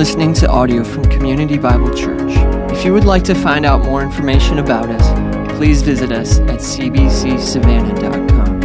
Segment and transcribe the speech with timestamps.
[0.00, 2.32] listening to audio from Community Bible Church.
[2.72, 6.60] If you would like to find out more information about us, please visit us at
[6.60, 8.60] cbcsavannah.com.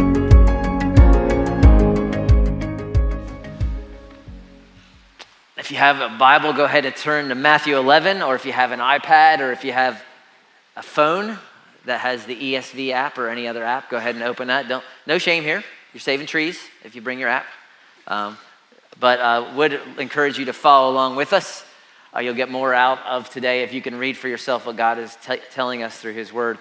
[5.58, 8.52] If you have a Bible, go ahead and turn to Matthew 11, or if you
[8.52, 10.02] have an iPad, or if you have
[10.74, 11.36] a phone
[11.84, 14.68] that has the ESV app or any other app, go ahead and open that.
[14.68, 15.62] Don't, no shame here.
[15.92, 17.44] You're saving trees if you bring your app.
[18.06, 18.38] Um,
[18.98, 21.64] but uh, would encourage you to follow along with us.
[22.14, 24.98] Uh, you'll get more out of today if you can read for yourself what God
[24.98, 26.58] is t- telling us through His Word.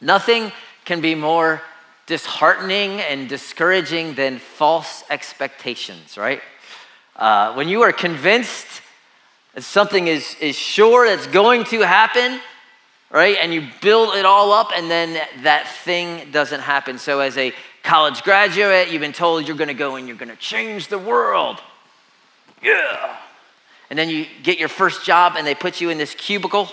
[0.00, 0.52] Nothing
[0.84, 1.60] can be more
[2.06, 6.40] disheartening and discouraging than false expectations, right?
[7.16, 8.80] Uh, when you are convinced
[9.54, 12.40] that something is, is sure that's going to happen,
[13.10, 13.36] right?
[13.40, 16.98] And you build it all up, and then that thing doesn't happen.
[16.98, 20.30] So, as a college graduate, you've been told you're going to go and you're going
[20.30, 21.60] to change the world.
[22.62, 23.16] Yeah.
[23.90, 26.68] And then you get your first job, and they put you in this cubicle,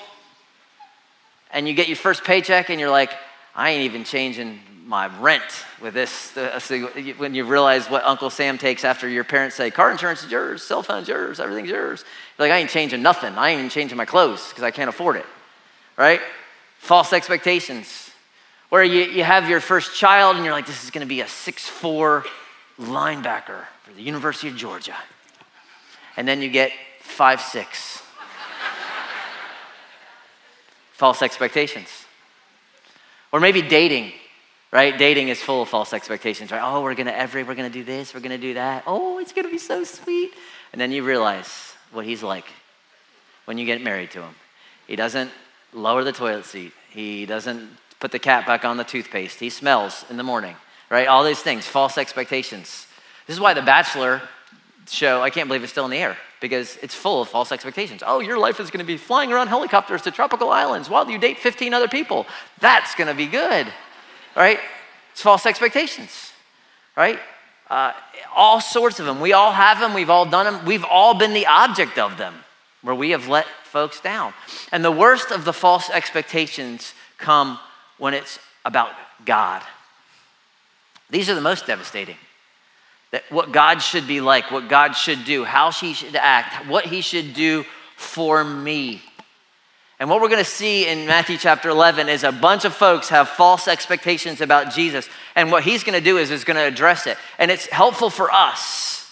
[1.52, 3.12] and you get your first paycheck, and you're like,
[3.56, 5.44] I ain't even changing my rent
[5.82, 6.36] with this.
[6.36, 6.78] Uh, so
[7.18, 10.62] when you realize what Uncle Sam takes after your parents say, car insurance is yours,
[10.62, 12.04] cell phone's yours, everything's yours.
[12.38, 13.34] You're like, I ain't changing nothing.
[13.36, 15.26] I ain't even changing my clothes because I can't afford it
[15.98, 16.22] right?
[16.80, 18.12] False expectations.
[18.76, 21.22] Where you, you have your first child and you're like, this is going to be
[21.22, 22.26] a six-four
[22.78, 24.98] linebacker for the University of Georgia.
[26.18, 28.04] And then you get five-six.
[30.92, 31.88] false expectations.
[33.32, 34.12] Or maybe dating,
[34.74, 34.98] right?
[34.98, 36.62] Dating is full of false expectations, right?
[36.62, 38.84] Oh, we're gonna every, we're gonna do this, we're gonna do that.
[38.86, 40.34] Oh, it's gonna be so sweet.
[40.74, 42.48] And then you realize what he's like
[43.46, 44.36] when you get married to him.
[44.86, 45.32] He doesn't
[45.72, 46.74] lower the toilet seat.
[46.90, 49.40] He doesn't put the cap back on the toothpaste.
[49.40, 50.56] He smells in the morning,
[50.90, 51.08] right?
[51.08, 52.88] All these things, false expectations.
[53.28, 54.22] This is why The Bachelor
[54.88, 58.04] show, I can't believe it's still in the air because it's full of false expectations.
[58.06, 61.18] Oh, your life is going to be flying around helicopters to tropical islands while you
[61.18, 62.28] date 15 other people.
[62.60, 63.68] That's going to be good,
[64.36, 64.60] right?
[65.12, 66.34] It's false expectations,
[66.96, 67.20] right?
[67.70, 67.94] Uh,
[68.36, 69.22] all sorts of them.
[69.22, 69.94] We all have them.
[69.94, 70.66] We've all done them.
[70.66, 72.36] We've all been the object of them
[72.82, 74.34] where we have let folks down.
[74.72, 77.60] And the worst of the false expectations come
[77.98, 78.92] when it's about
[79.26, 79.62] God.
[81.10, 82.18] These are the most devastating.
[83.12, 86.86] That what God should be like, what God should do, how He should act, what
[86.86, 89.02] He should do for me.
[90.00, 93.10] And what we're going to see in Matthew chapter 11 is a bunch of folks
[93.10, 95.08] have false expectations about Jesus.
[95.36, 97.18] And what he's going to do is, is going to address it.
[97.40, 99.05] And it's helpful for us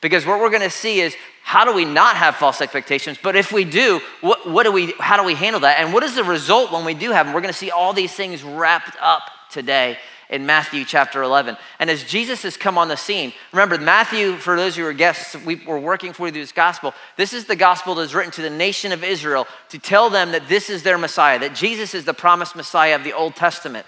[0.00, 3.18] because what we're going to see is how do we not have false expectations?
[3.22, 5.78] But if we do, what, what do we, how do we handle that?
[5.78, 7.34] And what is the result when we do have them?
[7.34, 9.98] We're going to see all these things wrapped up today
[10.30, 11.56] in Matthew chapter 11.
[11.80, 15.36] And as Jesus has come on the scene, remember, Matthew, for those who are guests,
[15.44, 16.94] we, are working through this gospel.
[17.16, 20.32] This is the gospel that is written to the nation of Israel to tell them
[20.32, 23.86] that this is their Messiah, that Jesus is the promised Messiah of the Old Testament.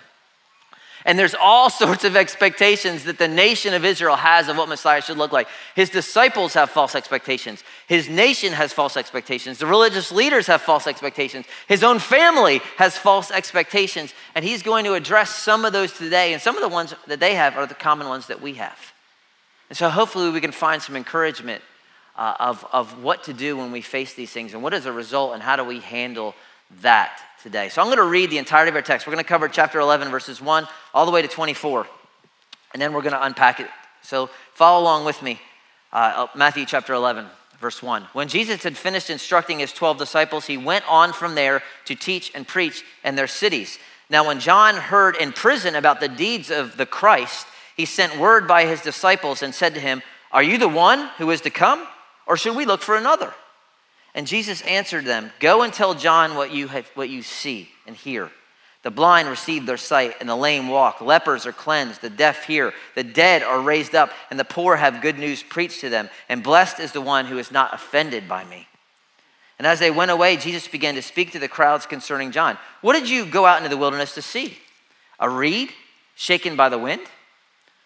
[1.04, 5.02] And there's all sorts of expectations that the nation of Israel has of what Messiah
[5.02, 5.48] should look like.
[5.74, 7.62] His disciples have false expectations.
[7.88, 9.58] His nation has false expectations.
[9.58, 11.46] The religious leaders have false expectations.
[11.68, 14.14] His own family has false expectations.
[14.34, 16.32] And he's going to address some of those today.
[16.32, 18.78] And some of the ones that they have are the common ones that we have.
[19.68, 21.62] And so hopefully we can find some encouragement
[22.16, 24.92] uh, of, of what to do when we face these things and what is the
[24.92, 26.34] result and how do we handle
[26.82, 27.68] that today.
[27.68, 29.06] So I'm going to read the entirety of our text.
[29.06, 31.86] We're going to cover chapter 11, verses 1 all the way to 24,
[32.72, 33.68] and then we're going to unpack it.
[34.02, 35.40] So follow along with me.
[35.92, 37.26] Uh, Matthew chapter 11,
[37.58, 38.04] verse 1.
[38.12, 42.30] When Jesus had finished instructing his 12 disciples, he went on from there to teach
[42.34, 43.78] and preach in their cities.
[44.08, 48.46] Now, when John heard in prison about the deeds of the Christ, he sent word
[48.46, 51.86] by his disciples and said to him, Are you the one who is to come,
[52.26, 53.34] or should we look for another?
[54.14, 57.96] And Jesus answered them, Go and tell John what you, have, what you see and
[57.96, 58.30] hear.
[58.82, 61.00] The blind receive their sight, and the lame walk.
[61.00, 65.00] Lepers are cleansed, the deaf hear, the dead are raised up, and the poor have
[65.00, 66.10] good news preached to them.
[66.28, 68.66] And blessed is the one who is not offended by me.
[69.58, 72.58] And as they went away, Jesus began to speak to the crowds concerning John.
[72.80, 74.58] What did you go out into the wilderness to see?
[75.20, 75.70] A reed
[76.16, 77.02] shaken by the wind?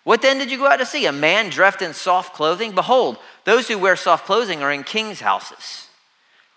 [0.05, 1.05] What then did you go out to see?
[1.05, 2.75] A man dressed in soft clothing?
[2.75, 5.86] Behold, those who wear soft clothing are in kings' houses.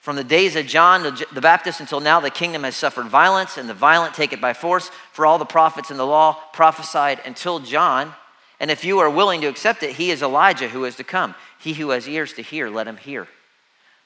[0.00, 3.68] From the days of John the Baptist until now, the kingdom has suffered violence, and
[3.68, 4.90] the violent take it by force.
[5.12, 8.14] For all the prophets in the law prophesied until John.
[8.58, 11.34] And if you are willing to accept it, he is Elijah who is to come.
[11.58, 13.28] He who has ears to hear, let him hear.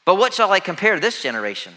[0.04, 1.74] But what shall I compare this generation?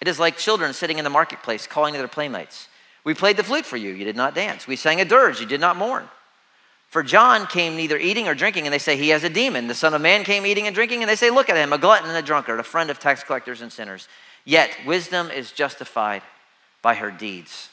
[0.00, 2.68] It is like children sitting in the marketplace calling to their playmates.
[3.04, 4.66] We played the flute for you, you did not dance.
[4.66, 6.08] We sang a dirge, you did not mourn.
[6.90, 9.68] For John came neither eating or drinking, and they say he has a demon.
[9.68, 11.78] The Son of Man came eating and drinking, and they say, Look at him, a
[11.78, 14.08] glutton and a drunkard, a friend of tax collectors and sinners.
[14.44, 16.22] Yet wisdom is justified
[16.82, 17.68] by her deeds.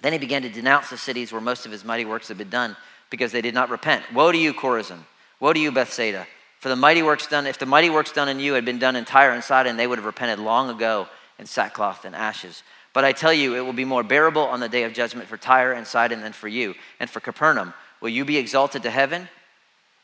[0.00, 2.48] Then he began to denounce the cities where most of his mighty works had been
[2.48, 2.74] done
[3.10, 4.02] because they did not repent.
[4.14, 5.00] Woe to you, Chorazin!
[5.38, 6.26] Woe to you, Bethsaida!
[6.58, 8.96] For the mighty works done, if the mighty works done in you had been done
[8.96, 11.06] in Tyre and Sidon, they would have repented long ago
[11.38, 12.62] in sackcloth and ashes.
[12.94, 15.36] But I tell you, it will be more bearable on the day of judgment for
[15.36, 16.74] Tyre and Sidon than for you.
[17.00, 19.28] And for Capernaum, will you be exalted to heaven?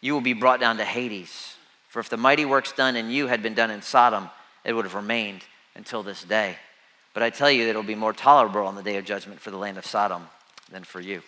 [0.00, 1.56] You will be brought down to Hades.
[1.88, 4.30] For if the mighty works done in you had been done in Sodom,
[4.64, 5.42] it would have remained
[5.74, 6.56] until this day.
[7.12, 9.40] But I tell you that it will be more tolerable on the day of judgment
[9.40, 10.26] for the land of Sodom
[10.70, 11.20] than for you.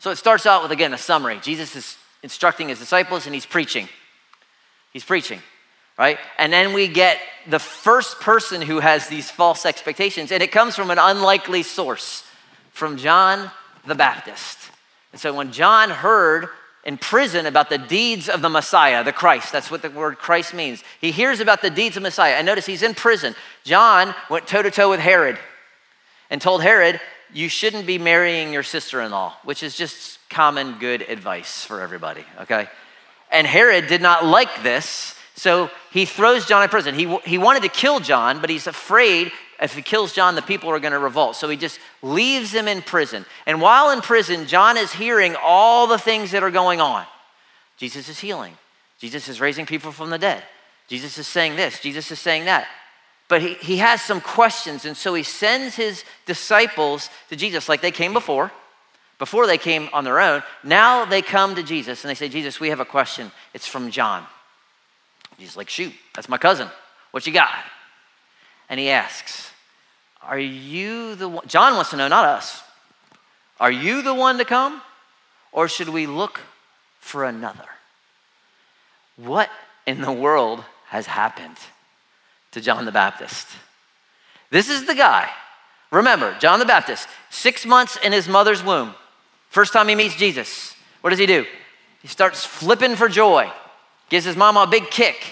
[0.00, 1.38] So it starts out with, again, a summary.
[1.40, 3.88] Jesus is instructing his disciples and he's preaching.
[4.92, 5.40] He's preaching
[6.02, 6.18] right?
[6.36, 10.74] And then we get the first person who has these false expectations, and it comes
[10.74, 12.24] from an unlikely source
[12.72, 13.52] from John
[13.86, 14.71] the Baptist.
[15.12, 16.48] And so when John heard
[16.84, 20.52] in prison about the deeds of the Messiah, the Christ, that's what the word Christ
[20.52, 20.82] means.
[21.00, 22.34] He hears about the deeds of Messiah.
[22.34, 23.34] And notice he's in prison.
[23.62, 25.38] John went toe to toe with Herod
[26.30, 27.00] and told Herod,
[27.32, 31.80] You shouldn't be marrying your sister in law, which is just common good advice for
[31.80, 32.68] everybody, okay?
[33.30, 35.14] And Herod did not like this.
[35.34, 36.94] So he throws John in prison.
[36.94, 39.30] He, he wanted to kill John, but he's afraid
[39.62, 41.36] if he kills John, the people are going to revolt.
[41.36, 43.24] So he just leaves him in prison.
[43.46, 47.06] And while in prison, John is hearing all the things that are going on.
[47.76, 48.56] Jesus is healing,
[48.98, 50.42] Jesus is raising people from the dead,
[50.88, 52.66] Jesus is saying this, Jesus is saying that.
[53.28, 57.80] But he, he has some questions, and so he sends his disciples to Jesus like
[57.80, 58.52] they came before.
[59.18, 62.58] Before they came on their own, now they come to Jesus and they say, Jesus,
[62.58, 63.30] we have a question.
[63.54, 64.26] It's from John.
[65.38, 66.68] He's like, shoot, that's my cousin.
[67.12, 67.50] What you got?
[68.68, 69.51] And he asks,
[70.24, 71.46] Are you the one?
[71.46, 72.62] John wants to know, not us.
[73.60, 74.82] Are you the one to come?
[75.52, 76.40] Or should we look
[77.00, 77.68] for another?
[79.16, 79.50] What
[79.86, 81.56] in the world has happened
[82.52, 83.48] to John the Baptist?
[84.50, 85.28] This is the guy.
[85.90, 88.94] Remember, John the Baptist, six months in his mother's womb.
[89.50, 91.44] First time he meets Jesus, what does he do?
[92.00, 93.52] He starts flipping for joy
[94.12, 95.24] gives his mama a big kick,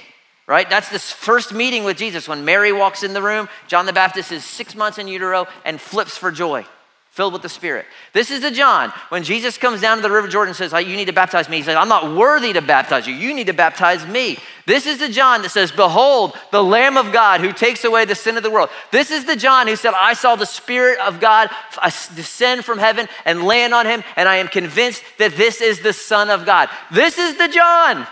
[0.50, 0.68] right?
[0.68, 2.26] That's this first meeting with Jesus.
[2.26, 5.80] When Mary walks in the room, John the Baptist is six months in utero and
[5.80, 6.66] flips for joy,
[7.10, 7.86] filled with the Spirit.
[8.14, 8.92] This is the John.
[9.10, 11.58] When Jesus comes down to the River Jordan and says, You need to baptize me,
[11.58, 13.14] he says, I'm not worthy to baptize you.
[13.14, 14.38] You need to baptize me.
[14.66, 18.16] This is the John that says, Behold, the Lamb of God who takes away the
[18.16, 18.70] sin of the world.
[18.90, 21.48] This is the John who said, I saw the Spirit of God
[21.80, 25.78] uh, descend from heaven and land on him, and I am convinced that this is
[25.78, 26.70] the Son of God.
[26.90, 28.04] This is the John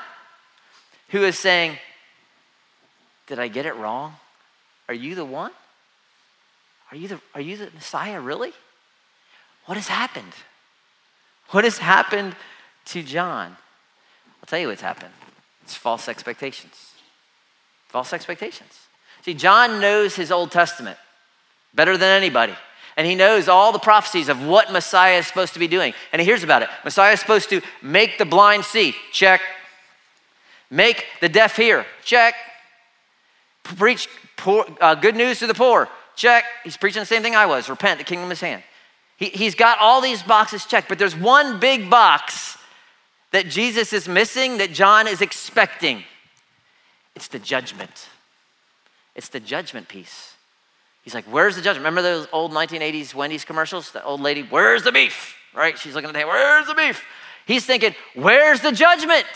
[1.09, 1.79] who is saying,
[3.29, 4.15] Did I get it wrong?
[4.89, 5.53] Are you the one?
[6.91, 8.53] Are you the, are you the Messiah, really?
[9.67, 10.33] What has happened?
[11.51, 12.35] What has happened
[12.87, 13.57] to John?
[14.41, 15.13] I'll tell you what's happened
[15.63, 16.93] it's false expectations.
[17.89, 18.87] False expectations.
[19.23, 20.97] See, John knows his Old Testament
[21.75, 22.55] better than anybody.
[22.97, 25.93] And he knows all the prophecies of what Messiah is supposed to be doing.
[26.13, 26.71] And he hears about it.
[26.85, 28.95] Messiah is supposed to make the blind see.
[29.13, 29.43] Check.
[30.71, 31.85] Make the deaf hear.
[32.03, 32.35] Check.
[33.77, 35.89] Preach poor, uh, good news to the poor.
[36.17, 36.45] Check.
[36.65, 37.69] He's preaching the same thing I was.
[37.69, 38.63] Repent, the kingdom is hand.
[39.17, 42.57] He, he's got all these boxes checked, but there's one big box
[43.33, 46.05] that Jesus is missing that John is expecting.
[47.15, 48.09] It's the judgment.
[49.15, 50.35] It's the judgment piece.
[51.03, 51.85] He's like, Where's the judgment?
[51.85, 53.91] Remember those old 1980s Wendy's commercials?
[53.91, 55.37] The old lady, Where's the beef?
[55.55, 55.79] Right?
[55.79, 57.05] She's looking at the Where's the beef?
[57.47, 59.27] He's thinking, Where's the judgment?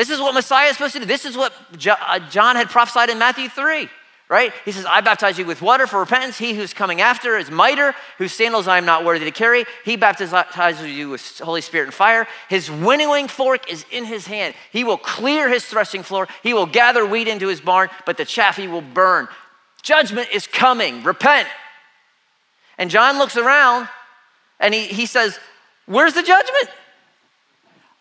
[0.00, 1.04] This is what Messiah is supposed to do.
[1.04, 1.52] This is what
[1.86, 3.86] uh, John had prophesied in Matthew 3,
[4.30, 4.50] right?
[4.64, 6.38] He says, I baptize you with water for repentance.
[6.38, 9.66] He who's coming after is mightier, whose sandals I am not worthy to carry.
[9.84, 12.26] He baptizes you with Holy Spirit and fire.
[12.48, 14.54] His winnowing fork is in his hand.
[14.72, 16.28] He will clear his threshing floor.
[16.42, 19.28] He will gather wheat into his barn, but the chaff he will burn.
[19.82, 21.02] Judgment is coming.
[21.02, 21.46] Repent.
[22.78, 23.86] And John looks around
[24.60, 25.38] and he, he says,
[25.84, 26.70] Where's the judgment?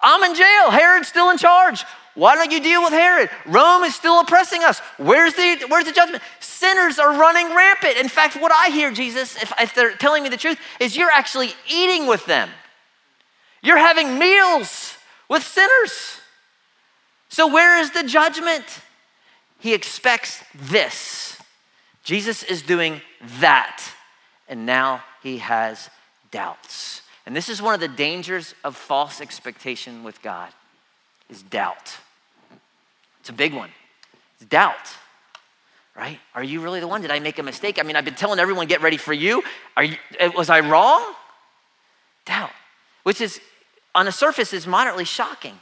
[0.01, 0.71] I'm in jail.
[0.71, 1.83] Herod's still in charge.
[2.15, 3.29] Why don't you deal with Herod?
[3.45, 4.79] Rome is still oppressing us.
[4.97, 6.23] Where's the, where's the judgment?
[6.39, 7.97] Sinners are running rampant.
[7.97, 11.11] In fact, what I hear, Jesus, if, if they're telling me the truth, is you're
[11.11, 12.49] actually eating with them.
[13.61, 14.95] You're having meals
[15.29, 16.19] with sinners.
[17.29, 18.65] So, where is the judgment?
[19.59, 21.37] he expects this.
[22.03, 23.01] Jesus is doing
[23.39, 23.83] that.
[24.47, 25.89] And now he has
[26.31, 27.01] doubts.
[27.29, 30.49] And this is one of the dangers of false expectation with God
[31.29, 31.95] is doubt.
[33.19, 33.69] It's a big one.
[34.33, 34.95] It's doubt.
[35.95, 36.17] Right?
[36.33, 37.03] Are you really the one?
[37.03, 37.77] Did I make a mistake?
[37.79, 39.43] I mean, I've been telling everyone get ready for you.
[39.77, 41.03] Are you uh, was I wrong?
[42.25, 42.49] Doubt.
[43.03, 43.39] Which is
[43.93, 45.59] on the surface is moderately shocking.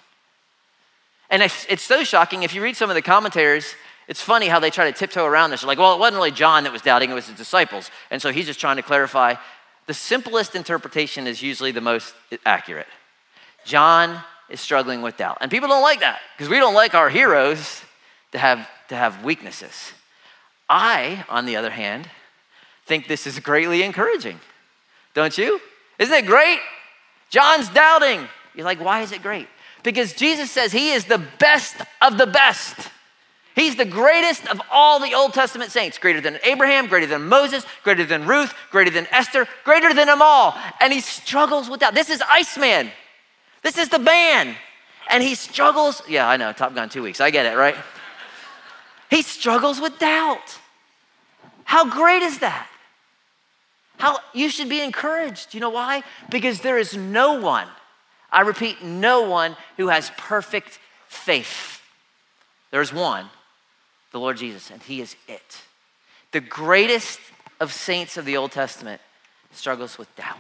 [1.29, 3.75] And it's, so shocking if you read some of the commentaries,
[4.07, 5.63] it's funny how they try to tiptoe around this.
[5.63, 7.91] They're like, well, it wasn't really John that was doubting, it was his disciples.
[8.09, 9.35] And so he's just trying to clarify.
[9.87, 12.13] The simplest interpretation is usually the most
[12.45, 12.87] accurate.
[13.65, 15.37] John is struggling with doubt.
[15.41, 17.81] And people don't like that because we don't like our heroes
[18.31, 19.93] to have, to have weaknesses.
[20.69, 22.09] I, on the other hand,
[22.85, 24.39] think this is greatly encouraging.
[25.13, 25.59] Don't you?
[25.99, 26.59] Isn't it great?
[27.29, 28.27] John's doubting.
[28.55, 29.47] You're like, why is it great?
[29.83, 32.75] Because Jesus says he is the best of the best.
[33.57, 37.65] He's the greatest of all the Old Testament saints, greater than Abraham, greater than Moses,
[37.83, 40.55] greater than Ruth, greater than Esther, greater than them all.
[40.79, 41.95] And he struggles with that.
[41.95, 42.91] This is Iceman.
[43.63, 44.55] This is the man.
[45.09, 46.03] And he struggles.
[46.07, 47.19] Yeah, I know, Top Gun two weeks.
[47.19, 47.75] I get it, right?
[49.09, 50.59] he struggles with doubt.
[51.63, 52.69] How great is that?
[53.97, 55.55] How you should be encouraged.
[55.55, 56.03] You know why?
[56.29, 57.67] Because there is no one,
[58.31, 61.81] I repeat, no one who has perfect faith.
[62.69, 63.31] There's one,
[64.17, 65.61] the Lord Jesus, and He is it.
[66.31, 67.19] The greatest
[67.59, 68.99] of saints of the Old Testament
[69.51, 70.37] struggles with doubt.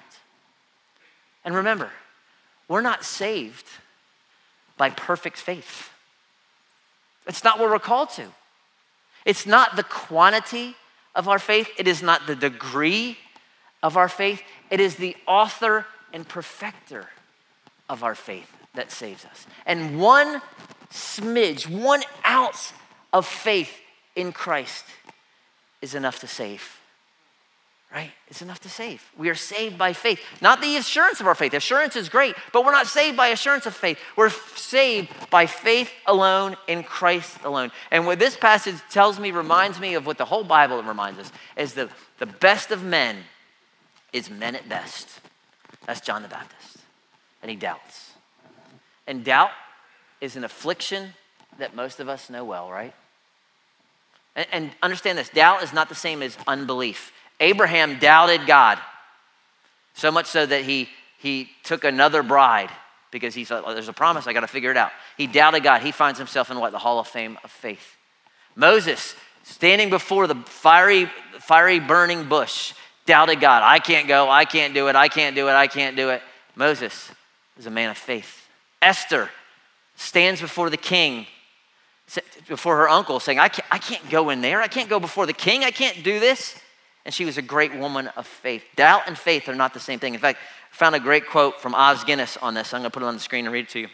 [1.45, 1.91] And remember,
[2.67, 3.67] we're not saved
[4.77, 5.91] by perfect faith.
[7.27, 8.25] It's not what we're called to.
[9.25, 10.75] It's not the quantity
[11.13, 13.17] of our faith, it is not the degree
[13.83, 14.41] of our faith,
[14.71, 17.09] it is the author and perfecter
[17.89, 19.45] of our faith that saves us.
[19.67, 20.41] And one
[20.91, 22.73] smidge, one ounce
[23.13, 23.79] of faith
[24.15, 24.85] in Christ
[25.81, 26.79] is enough to save.
[27.93, 28.11] Right?
[28.27, 29.01] It's enough to save.
[29.17, 30.19] We are saved by faith.
[30.41, 31.53] Not the assurance of our faith.
[31.53, 33.97] Assurance is great, but we're not saved by assurance of faith.
[34.17, 37.71] We're saved by faith alone in Christ alone.
[37.89, 41.31] And what this passage tells me, reminds me of what the whole Bible reminds us,
[41.55, 43.23] is that the best of men
[44.11, 45.21] is men at best.
[45.85, 46.79] That's John the Baptist.
[47.41, 48.11] And he doubts.
[49.07, 49.51] And doubt
[50.19, 51.13] is an affliction
[51.59, 52.93] that most of us know well, right?
[54.35, 57.11] And, and understand this doubt is not the same as unbelief.
[57.39, 58.79] Abraham doubted God,
[59.93, 62.69] so much so that he, he took another bride
[63.11, 64.91] because he thought, there's a promise, I got to figure it out.
[65.17, 65.81] He doubted God.
[65.81, 66.71] He finds himself in what?
[66.71, 67.95] The Hall of Fame of Faith.
[68.55, 71.09] Moses, standing before the fiery,
[71.39, 72.73] fiery burning bush,
[73.05, 73.63] doubted God.
[73.63, 76.21] I can't go, I can't do it, I can't do it, I can't do it.
[76.55, 77.11] Moses
[77.57, 78.47] is a man of faith.
[78.81, 79.29] Esther
[79.95, 81.25] stands before the king
[82.47, 84.61] before her uncle saying, I can't, I can't go in there.
[84.61, 85.63] I can't go before the king.
[85.63, 86.59] I can't do this.
[87.05, 88.63] And she was a great woman of faith.
[88.75, 90.13] Doubt and faith are not the same thing.
[90.13, 90.39] In fact,
[90.71, 92.73] I found a great quote from Os Guinness on this.
[92.73, 93.87] I'm going to put it on the screen and read it to you.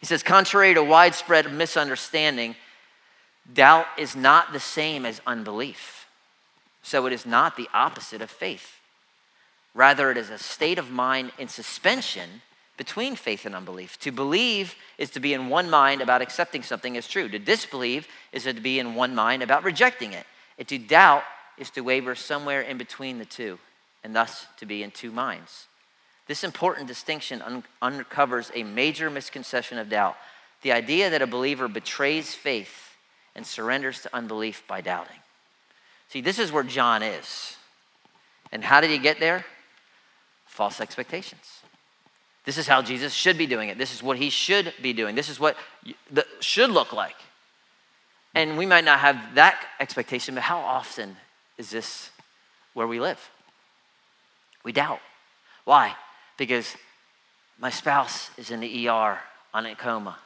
[0.00, 2.56] He says, Contrary to widespread misunderstanding,
[3.52, 6.06] doubt is not the same as unbelief.
[6.82, 8.80] So it is not the opposite of faith.
[9.74, 12.42] Rather, it is a state of mind in suspension
[12.80, 13.98] between faith and unbelief.
[13.98, 17.28] To believe is to be in one mind about accepting something as true.
[17.28, 20.24] To disbelieve is to be in one mind about rejecting it.
[20.58, 21.22] And to doubt
[21.58, 23.58] is to waver somewhere in between the two,
[24.02, 25.66] and thus to be in two minds.
[26.26, 30.16] This important distinction un- uncovers a major misconception of doubt
[30.62, 32.96] the idea that a believer betrays faith
[33.36, 35.20] and surrenders to unbelief by doubting.
[36.08, 37.56] See, this is where John is.
[38.50, 39.44] And how did he get there?
[40.46, 41.59] False expectations.
[42.44, 43.78] This is how Jesus should be doing it.
[43.78, 45.14] This is what he should be doing.
[45.14, 45.56] This is what
[46.10, 47.16] the should look like.
[48.34, 51.16] And we might not have that expectation, but how often
[51.58, 52.10] is this
[52.74, 53.30] where we live?
[54.62, 55.00] We doubt.
[55.64, 55.94] Why?
[56.36, 56.76] Because
[57.58, 59.18] my spouse is in the ER
[59.52, 60.18] on a coma.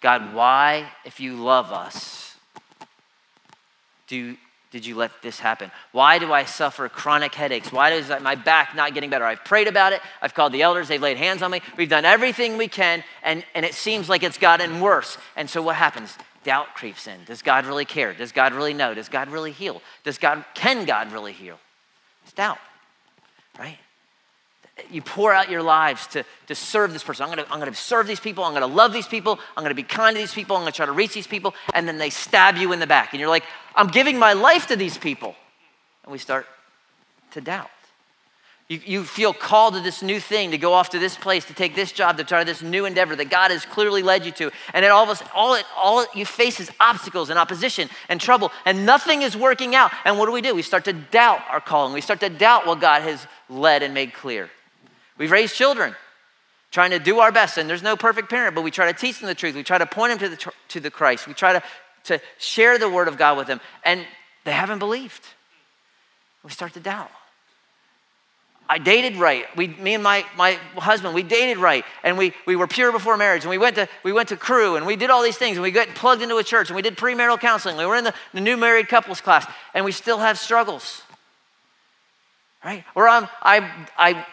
[0.00, 2.36] God, why, if you love us,
[4.06, 4.36] do
[4.70, 5.70] did you let this happen?
[5.90, 7.72] Why do I suffer chronic headaches?
[7.72, 9.24] Why is my back not getting better?
[9.24, 10.00] I've prayed about it.
[10.22, 10.86] I've called the elders.
[10.86, 11.60] They've laid hands on me.
[11.76, 15.18] We've done everything we can, and, and it seems like it's gotten worse.
[15.36, 16.16] And so what happens?
[16.44, 17.24] Doubt creeps in.
[17.24, 18.14] Does God really care?
[18.14, 18.94] Does God really know?
[18.94, 19.82] Does God really heal?
[20.04, 21.58] Does God, can God really heal?
[22.22, 22.58] It's doubt,
[23.58, 23.78] right?
[24.90, 27.24] You pour out your lives to, to serve this person.
[27.24, 28.44] I'm gonna, I'm gonna serve these people.
[28.44, 29.38] I'm gonna love these people.
[29.56, 30.56] I'm gonna be kind to these people.
[30.56, 31.54] I'm gonna try to reach these people.
[31.74, 33.12] And then they stab you in the back.
[33.12, 33.44] And you're like,
[33.74, 35.34] I'm giving my life to these people.
[36.04, 36.46] And we start
[37.32, 37.70] to doubt.
[38.70, 41.54] You, you feel called to this new thing, to go off to this place, to
[41.54, 44.52] take this job, to try this new endeavor that God has clearly led you to.
[44.72, 48.20] And it all of us, all it, all you face is obstacles and opposition and
[48.20, 49.90] trouble, and nothing is working out.
[50.04, 50.54] And what do we do?
[50.54, 51.92] We start to doubt our calling.
[51.92, 54.48] We start to doubt what God has led and made clear.
[55.20, 55.94] We've raised children,
[56.70, 59.18] trying to do our best, and there's no perfect parent, but we try to teach
[59.18, 59.54] them the truth.
[59.54, 61.28] We try to point them to the, to the Christ.
[61.28, 61.62] We try to,
[62.04, 64.06] to share the word of God with them, and
[64.44, 65.22] they haven't believed.
[66.42, 67.10] We start to doubt.
[68.66, 69.44] I dated right.
[69.58, 71.84] We, me and my, my husband, we dated right.
[72.02, 73.42] And we, we were pure before marriage.
[73.42, 75.56] And we went, to, we went to Cru and we did all these things.
[75.56, 77.76] And we got plugged into a church and we did premarital counseling.
[77.76, 81.02] We were in the, the new married couples class and we still have struggles.
[82.64, 82.84] Right?
[82.94, 84.24] Or I'm, I, I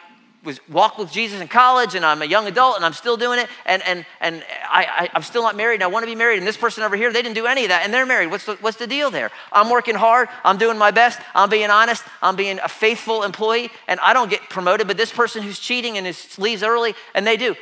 [0.48, 3.38] was walked with Jesus in college and I'm a young adult and I'm still doing
[3.38, 6.16] it and, and, and I, I, am still not married and I want to be
[6.16, 6.38] married.
[6.38, 8.32] And this person over here, they didn't do any of that and they're married.
[8.32, 9.30] What's the, what's the deal there?
[9.52, 10.30] I'm working hard.
[10.46, 11.20] I'm doing my best.
[11.36, 12.02] I'm being honest.
[12.22, 15.98] I'm being a faithful employee and I don't get promoted, but this person who's cheating
[15.98, 17.54] and is, leaves early and they do.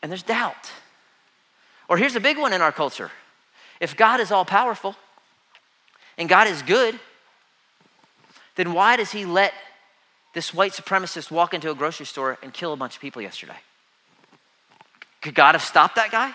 [0.00, 0.70] And there's doubt.
[1.88, 3.10] Or here's a big one in our culture.
[3.80, 4.94] If God is all powerful
[6.16, 6.98] and God is good,
[8.54, 9.52] then why does he let
[10.32, 13.56] this white supremacist walk into a grocery store and kill a bunch of people yesterday?
[15.20, 16.34] Could God have stopped that guy?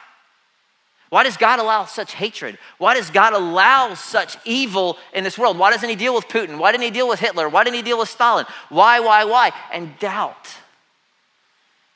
[1.10, 2.58] Why does God allow such hatred?
[2.78, 5.58] Why does God allow such evil in this world?
[5.58, 6.58] Why doesn't He deal with Putin?
[6.58, 7.48] Why didn't He deal with Hitler?
[7.48, 8.46] Why didn't He deal with Stalin?
[8.70, 9.52] Why, why, why?
[9.72, 10.58] And doubt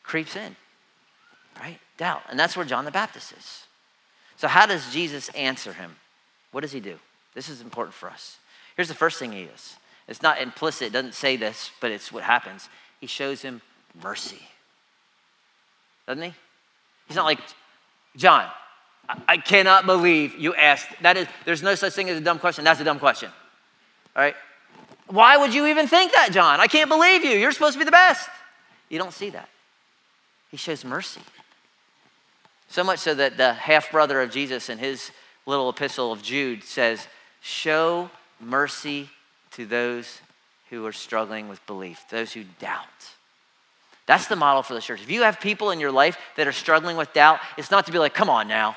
[0.03, 0.55] creeps in,
[1.59, 1.79] right?
[1.97, 2.21] Doubt.
[2.29, 3.65] And that's where John the Baptist is.
[4.37, 5.95] So, how does Jesus answer him?
[6.51, 6.97] What does He do?
[7.35, 8.37] This is important for us.
[8.75, 9.75] Here's the first thing He does
[10.09, 12.67] it's not implicit, it doesn't say this, but it's what happens.
[12.99, 13.61] He shows him
[14.03, 14.41] mercy.
[16.07, 16.33] Doesn't he?
[17.07, 17.39] He's not like,
[18.17, 18.49] John,
[19.27, 20.87] I cannot believe you asked.
[21.03, 22.63] That is, there's no such thing as a dumb question.
[22.63, 23.29] That's a dumb question.
[24.15, 24.35] All right?
[25.07, 26.59] Why would you even think that, John?
[26.59, 27.31] I can't believe you.
[27.31, 28.29] You're supposed to be the best.
[28.89, 29.47] You don't see that.
[30.49, 31.21] He shows mercy.
[32.67, 35.11] So much so that the half brother of Jesus in his
[35.45, 37.07] little epistle of Jude says,
[37.41, 39.09] Show mercy
[39.51, 40.21] to those
[40.69, 42.85] who are struggling with belief, those who doubt.
[44.05, 45.01] That's the model for the church.
[45.01, 47.91] If you have people in your life that are struggling with doubt, it's not to
[47.91, 48.75] be like, come on now.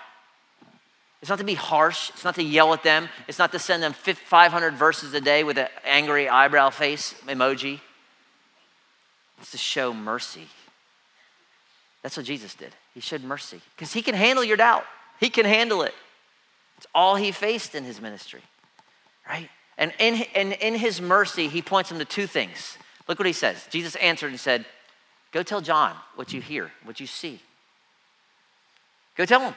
[1.22, 2.10] It's not to be harsh.
[2.10, 3.08] It's not to yell at them.
[3.28, 7.80] It's not to send them 500 verses a day with an angry eyebrow face emoji.
[9.40, 10.48] It's to show mercy.
[12.02, 12.72] That's what Jesus did.
[12.92, 14.84] He showed mercy because he can handle your doubt,
[15.18, 15.94] he can handle it.
[16.76, 18.42] It's all he faced in his ministry,
[19.28, 19.48] right?
[19.78, 22.76] And in, and in his mercy, he points them to two things.
[23.08, 23.66] Look what he says.
[23.70, 24.64] Jesus answered and said,
[25.32, 27.40] Go tell John what you hear, what you see.
[29.16, 29.54] Go tell him.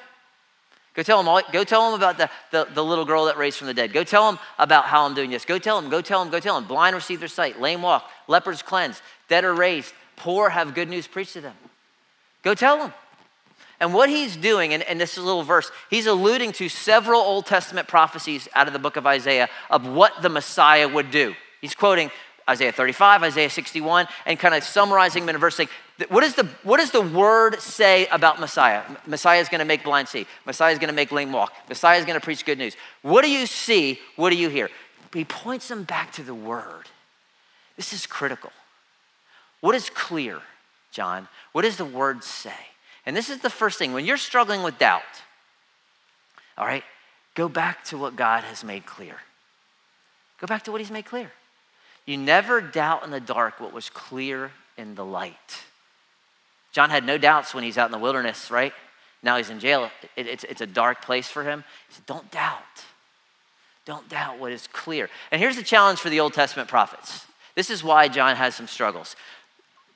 [0.94, 3.58] Go tell him, all, go tell him about the, the, the, little girl that raised
[3.58, 3.92] from the dead.
[3.92, 5.44] Go tell him about how I'm doing this.
[5.44, 6.64] Go tell him, go tell him, go tell him.
[6.64, 11.06] Blind receive their sight, lame walk, lepers cleansed, dead are raised, poor have good news
[11.06, 11.56] preached to them.
[12.44, 12.94] Go tell him.
[13.80, 17.22] And what he's doing, and, and this is a little verse, he's alluding to several
[17.22, 21.36] Old Testament prophecies out of the book of Isaiah of what the Messiah would do.
[21.62, 22.12] He's quoting
[22.48, 25.70] Isaiah 35, Isaiah 61, and kind of summarizing them in a verse saying,
[26.10, 28.84] what, is the, what does the word say about Messiah?
[29.08, 30.28] Messiah is going to make blind see.
[30.46, 31.54] Messiah is going to make lame walk.
[31.68, 32.76] Messiah is going to preach good news.
[33.02, 34.00] What do you see?
[34.16, 34.70] What do you hear?
[35.14, 36.90] He points them back to the word.
[37.78, 38.52] This is critical.
[39.62, 40.42] What is clear,
[40.92, 41.28] John?
[41.52, 42.54] What does the word say?
[43.06, 45.04] And this is the first thing when you're struggling with doubt,
[46.58, 46.84] all right,
[47.36, 49.16] go back to what God has made clear.
[50.40, 51.32] Go back to what He's made clear.
[52.06, 55.64] You never doubt in the dark what was clear in the light.
[56.72, 58.74] John had no doubts when he's out in the wilderness, right?
[59.24, 59.90] Now he's in jail.
[60.16, 61.64] It, it's, it's a dark place for him.
[61.88, 62.62] He said, Don't doubt.
[63.86, 65.10] Don't doubt what is clear.
[65.32, 67.26] And here's the challenge for the Old Testament prophets.
[67.56, 69.16] This is why John has some struggles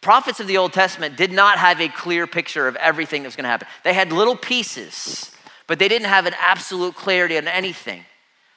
[0.02, 3.36] prophets of the Old Testament did not have a clear picture of everything that was
[3.36, 3.68] going to happen.
[3.84, 5.32] They had little pieces,
[5.68, 8.06] but they didn't have an absolute clarity on anything.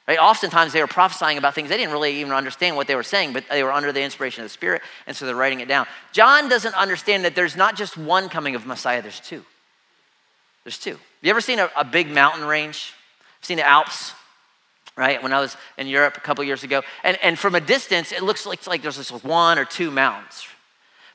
[0.07, 0.19] Right?
[0.19, 3.31] Oftentimes they were prophesying about things they didn't really even understand what they were saying,
[3.31, 5.87] but they were under the inspiration of the Spirit, and so they're writing it down.
[6.11, 9.45] John doesn't understand that there's not just one coming of Messiah, there's two.
[10.65, 10.97] There's two.
[11.21, 12.93] You ever seen a, a big mountain range?
[13.39, 14.13] I've seen the Alps,
[14.97, 15.21] right?
[15.23, 16.83] When I was in Europe a couple years ago.
[17.03, 20.47] And, and from a distance, it looks like, like there's just one or two mountains,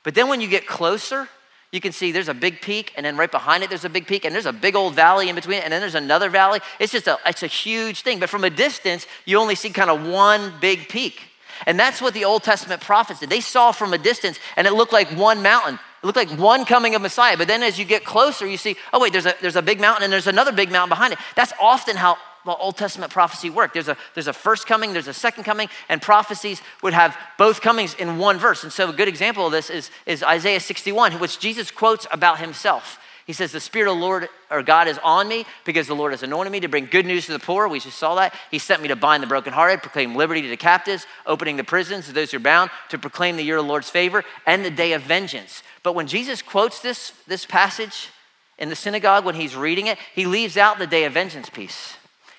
[0.02, 1.28] but then when you get closer,
[1.70, 4.06] you can see there's a big peak, and then right behind it, there's a big
[4.06, 6.60] peak, and there's a big old valley in between, and then there's another valley.
[6.78, 8.20] It's just a, it's a huge thing.
[8.20, 11.20] But from a distance, you only see kind of one big peak.
[11.66, 13.28] And that's what the Old Testament prophets did.
[13.28, 15.78] They saw from a distance, and it looked like one mountain.
[16.02, 17.36] It looked like one coming of Messiah.
[17.36, 19.80] But then as you get closer, you see, oh, wait, there's a, there's a big
[19.80, 21.18] mountain and there's another big mountain behind it.
[21.34, 23.74] That's often how the Old Testament prophecy worked.
[23.74, 27.60] There's a, there's a first coming, there's a second coming, and prophecies would have both
[27.60, 28.62] comings in one verse.
[28.62, 32.38] And so a good example of this is, is Isaiah 61, which Jesus quotes about
[32.38, 32.98] himself.
[33.28, 36.12] He says, The Spirit of the Lord or God is on me because the Lord
[36.12, 37.68] has anointed me to bring good news to the poor.
[37.68, 38.34] We just saw that.
[38.50, 42.06] He sent me to bind the brokenhearted, proclaim liberty to the captives, opening the prisons
[42.06, 44.70] to those who are bound, to proclaim the year of the Lord's favor and the
[44.70, 45.62] day of vengeance.
[45.82, 48.08] But when Jesus quotes this, this passage
[48.56, 51.97] in the synagogue, when he's reading it, he leaves out the day of vengeance piece.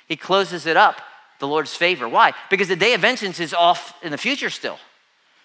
[0.10, 1.00] He closes it up,
[1.40, 2.10] the Lord's favor.
[2.10, 2.34] Why?
[2.50, 4.78] Because the day of vengeance is off in the future still.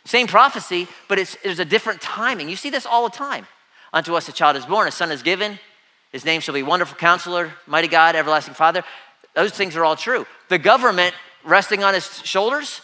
[0.05, 2.49] Same prophecy, but it's, there's a different timing.
[2.49, 3.47] You see this all the time.
[3.93, 5.59] Unto us a child is born, a son is given.
[6.11, 8.83] His name shall be Wonderful Counselor, Mighty God, Everlasting Father.
[9.35, 10.27] Those things are all true.
[10.49, 12.81] The government resting on his shoulders,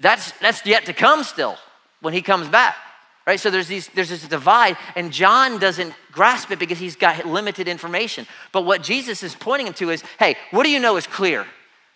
[0.00, 1.56] that's, that's yet to come still
[2.00, 2.76] when he comes back.
[3.26, 3.40] Right?
[3.40, 7.68] So there's, these, there's this divide, and John doesn't grasp it because he's got limited
[7.68, 8.26] information.
[8.52, 11.46] But what Jesus is pointing him to is hey, what do you know is clear?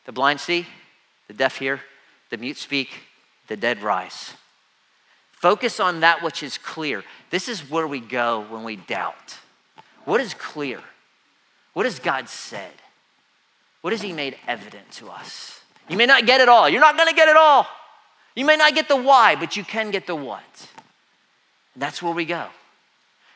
[0.07, 0.67] The blind see,
[1.27, 1.81] the deaf hear,
[2.31, 2.88] the mute speak,
[3.49, 4.33] the dead rise.
[5.33, 7.05] Focus on that which is clear.
[7.31, 9.37] This is where we go when we doubt.
[10.05, 10.81] What is clear?
[11.75, 12.73] What has God said?
[13.83, 15.61] What has He made evident to us?
[15.88, 16.69] You may not get it all.
[16.69, 17.67] You're not going to get it all.
[18.35, 20.43] You may not get the why, but you can get the what.
[21.79, 22.49] That's where we go.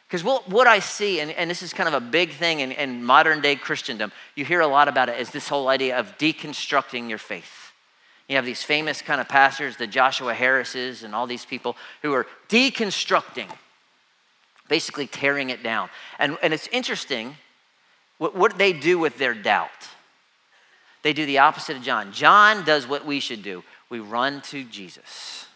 [0.06, 2.72] Because what, what I see, and, and this is kind of a big thing in,
[2.72, 6.18] in modern day Christendom, you hear a lot about it, is this whole idea of
[6.18, 7.72] deconstructing your faith.
[8.28, 12.12] You have these famous kind of pastors, the Joshua Harrises, and all these people who
[12.12, 13.48] are deconstructing,
[14.68, 15.88] basically tearing it down.
[16.18, 17.36] And, and it's interesting
[18.18, 19.70] what, what they do with their doubt.
[21.02, 22.12] They do the opposite of John.
[22.12, 25.46] John does what we should do we run to Jesus.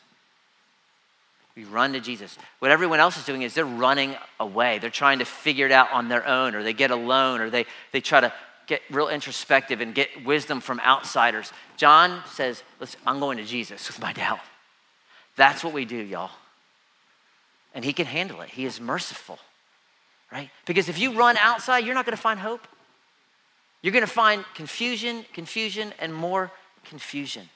[1.56, 2.36] We run to Jesus.
[2.58, 4.78] What everyone else is doing is they're running away.
[4.78, 7.64] They're trying to figure it out on their own, or they get alone, or they,
[7.92, 8.32] they try to
[8.66, 11.52] get real introspective and get wisdom from outsiders.
[11.76, 14.40] John says, Listen, I'm going to Jesus with my doubt.
[15.36, 16.30] That's what we do, y'all.
[17.74, 18.50] And he can handle it.
[18.50, 19.38] He is merciful,
[20.32, 20.50] right?
[20.66, 22.66] Because if you run outside, you're not going to find hope.
[23.82, 26.50] You're going to find confusion, confusion, and more
[26.84, 27.48] confusion,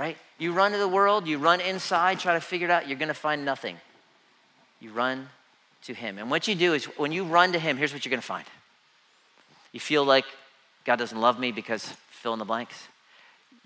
[0.00, 0.16] right?
[0.38, 3.08] You run to the world, you run inside, try to figure it out, you're going
[3.08, 3.76] to find nothing.
[4.80, 5.28] You run
[5.82, 6.16] to him.
[6.16, 8.26] And what you do is when you run to him, here's what you're going to
[8.26, 8.46] find
[9.72, 10.24] you feel like
[10.86, 12.88] God doesn't love me because fill in the blanks?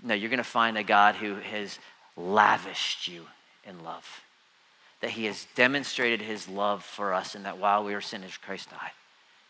[0.03, 1.79] No, you're going to find a God who has
[2.17, 3.27] lavished you
[3.65, 4.05] in love.
[5.03, 8.71] That he has demonstrated his love for us, and that while we were sinners, Christ
[8.71, 8.91] died.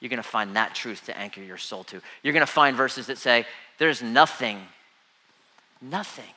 [0.00, 2.02] You're going to find that truth to anchor your soul to.
[2.22, 3.46] You're going to find verses that say,
[3.78, 4.60] There's nothing,
[5.80, 6.32] nothing,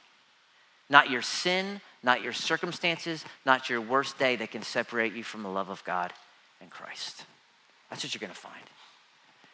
[0.90, 5.44] not your sin, not your circumstances, not your worst day that can separate you from
[5.44, 6.14] the love of God
[6.62, 7.26] and Christ.
[7.90, 8.64] That's what you're going to find.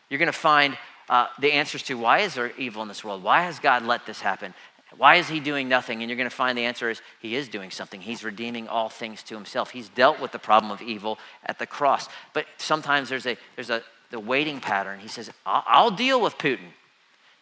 [0.09, 0.77] You're going to find
[1.09, 3.23] uh, the answers to why is there evil in this world?
[3.23, 4.53] Why has God let this happen?
[4.97, 6.01] Why is he doing nothing?
[6.01, 7.99] And you're going to find the answer is he is doing something.
[7.99, 9.71] He's redeeming all things to himself.
[9.71, 12.07] He's dealt with the problem of evil at the cross.
[12.33, 14.99] But sometimes there's a there's a the waiting pattern.
[14.99, 16.69] He says, I'll, I'll deal with Putin.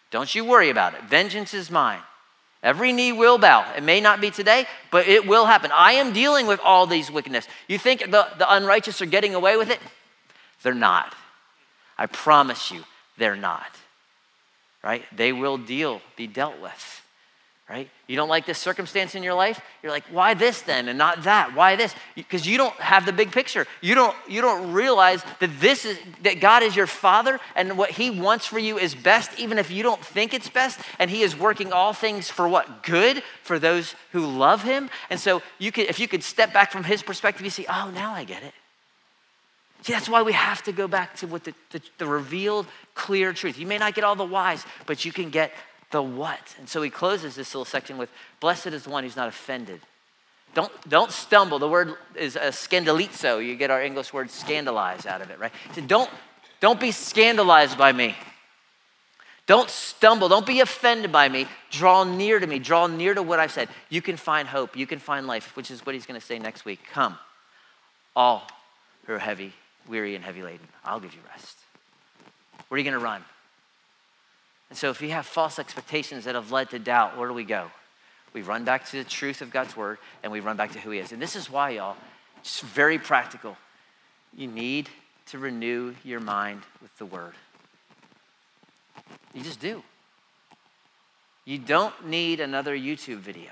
[0.09, 1.03] Don't you worry about it.
[1.03, 1.99] Vengeance is mine.
[2.63, 3.73] Every knee will bow.
[3.75, 5.71] It may not be today, but it will happen.
[5.73, 7.47] I am dealing with all these wickedness.
[7.67, 9.79] You think the, the unrighteous are getting away with it?
[10.61, 11.15] They're not.
[11.97, 12.83] I promise you,
[13.17, 13.69] they're not.
[14.83, 15.03] Right?
[15.15, 17.00] They will deal, be dealt with.
[17.71, 17.89] Right?
[18.05, 19.61] You don't like this circumstance in your life?
[19.81, 21.55] You're like, why this then and not that?
[21.55, 21.95] Why this?
[22.15, 23.65] Because you don't have the big picture.
[23.79, 27.91] You don't, you don't realize that this is that God is your father and what
[27.91, 30.81] he wants for you is best, even if you don't think it's best.
[30.99, 32.83] And he is working all things for what?
[32.83, 34.89] Good for those who love him.
[35.09, 37.89] And so you could, if you could step back from his perspective, you see, oh,
[37.95, 38.53] now I get it.
[39.83, 43.33] See, that's why we have to go back to what the, the, the, revealed, clear
[43.33, 43.57] truth.
[43.57, 45.53] You may not get all the whys, but you can get
[45.91, 46.55] the what.
[46.59, 49.81] And so he closes this little section with Blessed is the one who's not offended.
[50.53, 51.59] Don't, don't stumble.
[51.59, 53.45] The word is a scandalizo.
[53.45, 55.51] You get our English word scandalize out of it, right?
[55.73, 56.09] Said, don't,
[56.59, 58.15] don't be scandalized by me.
[59.47, 60.29] Don't stumble.
[60.29, 61.47] Don't be offended by me.
[61.71, 62.59] Draw near to me.
[62.59, 63.69] Draw near to what I've said.
[63.89, 64.75] You can find hope.
[64.75, 66.79] You can find life, which is what he's going to say next week.
[66.91, 67.17] Come,
[68.15, 68.47] all
[69.05, 69.53] who are heavy
[69.87, 70.67] weary and heavy laden.
[70.85, 71.57] I'll give you rest.
[72.67, 73.23] Where are you going to run?
[74.71, 77.43] And so, if you have false expectations that have led to doubt, where do we
[77.43, 77.69] go?
[78.31, 80.91] We run back to the truth of God's word and we run back to who
[80.91, 81.11] He is.
[81.11, 81.97] And this is why, y'all,
[82.37, 83.57] it's very practical.
[84.33, 84.87] You need
[85.25, 87.33] to renew your mind with the word.
[89.33, 89.83] You just do.
[91.43, 93.51] You don't need another YouTube video.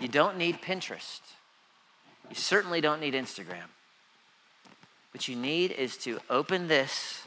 [0.00, 1.20] You don't need Pinterest.
[2.28, 3.70] You certainly don't need Instagram.
[5.12, 7.22] What you need is to open this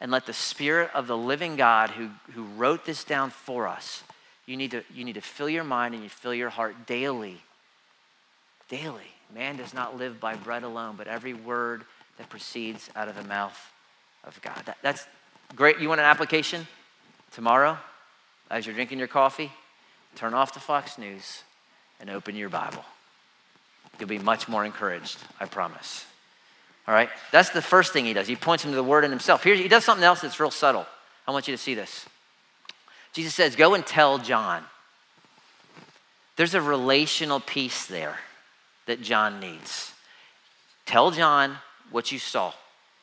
[0.00, 4.02] and let the Spirit of the living God who, who wrote this down for us,
[4.46, 7.38] you need, to, you need to fill your mind and you fill your heart daily.
[8.68, 9.12] Daily.
[9.34, 11.84] Man does not live by bread alone, but every word
[12.16, 13.58] that proceeds out of the mouth
[14.24, 14.62] of God.
[14.64, 15.04] That, that's
[15.54, 15.78] great.
[15.78, 16.66] You want an application?
[17.32, 17.78] Tomorrow,
[18.50, 19.52] as you're drinking your coffee,
[20.14, 21.42] turn off the Fox News
[22.00, 22.84] and open your Bible.
[23.98, 26.06] You'll be much more encouraged, I promise.
[26.88, 27.10] All right?
[27.30, 28.26] That's the first thing he does.
[28.26, 29.44] He points him to the word in himself.
[29.44, 30.86] Here, he does something else that's real subtle.
[31.26, 32.06] I want you to see this.
[33.12, 34.64] Jesus says, Go and tell John.
[36.36, 38.16] There's a relational piece there
[38.86, 39.92] that John needs.
[40.86, 41.58] Tell John
[41.90, 42.54] what you saw.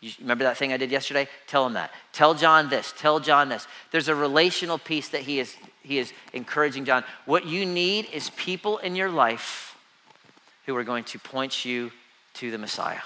[0.01, 1.27] You remember that thing I did yesterday?
[1.45, 1.91] Tell him that.
[2.11, 2.91] Tell John this.
[2.97, 3.67] Tell John this.
[3.91, 7.03] There's a relational piece that he is, he is encouraging John.
[7.25, 9.77] What you need is people in your life
[10.65, 11.91] who are going to point you
[12.35, 13.01] to the Messiah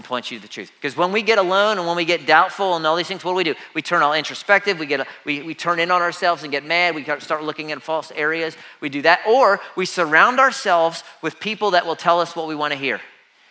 [0.00, 0.72] and point you to the truth.
[0.80, 3.32] Because when we get alone and when we get doubtful and all these things, what
[3.32, 3.54] do we do?
[3.74, 4.78] We turn all introspective.
[4.78, 6.94] We, get, we, we turn in on ourselves and get mad.
[6.94, 8.56] We start looking at false areas.
[8.80, 9.20] We do that.
[9.28, 12.98] Or we surround ourselves with people that will tell us what we want to hear.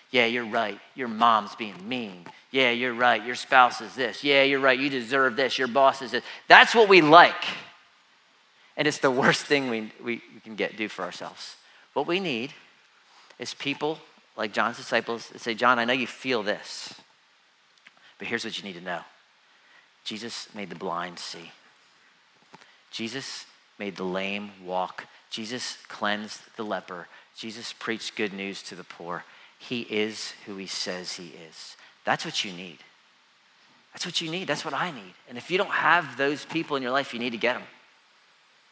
[0.10, 0.80] Yeah, you're right.
[0.96, 2.26] Your mom's being mean.
[2.50, 3.24] Yeah, you're right.
[3.24, 4.24] Your spouse is this.
[4.24, 4.80] Yeah, you're right.
[4.80, 5.60] You deserve this.
[5.60, 6.24] Your boss is this.
[6.48, 7.46] That's what we like.
[8.76, 11.58] And it's the worst thing we, we, we can get do for ourselves.
[11.94, 12.54] What we need
[13.38, 14.00] is people
[14.40, 16.94] like John's disciples say, John, I know you feel this,
[18.18, 19.02] but here's what you need to know
[20.06, 21.52] Jesus made the blind see,
[22.90, 23.46] Jesus
[23.78, 29.26] made the lame walk, Jesus cleansed the leper, Jesus preached good news to the poor.
[29.62, 31.76] He is who he says he is.
[32.06, 32.78] That's what you need.
[33.92, 34.48] That's what you need.
[34.48, 35.14] That's what I need.
[35.28, 37.68] And if you don't have those people in your life, you need to get them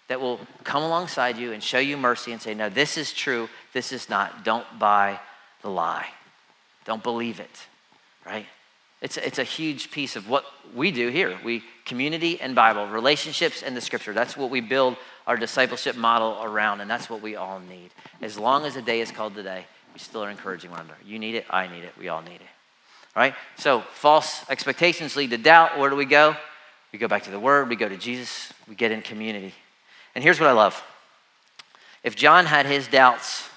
[0.07, 3.49] that will come alongside you and show you mercy and say, No, this is true,
[3.73, 4.45] this is not.
[4.45, 5.19] Don't buy
[5.61, 6.07] the lie.
[6.85, 7.65] Don't believe it,
[8.25, 8.45] right?
[9.01, 11.37] It's, it's a huge piece of what we do here.
[11.43, 14.13] We community and Bible, relationships and the scripture.
[14.13, 17.91] That's what we build our discipleship model around, and that's what we all need.
[18.21, 20.97] As long as a day is called today, we still are encouraging one another.
[21.05, 22.41] You need it, I need it, we all need it.
[23.15, 23.35] Right?
[23.57, 25.77] So false expectations lead to doubt.
[25.79, 26.35] Where do we go?
[26.93, 29.53] We go back to the word, we go to Jesus, we get in community.
[30.15, 30.81] And here's what I love.
[32.03, 33.49] If John had his doubts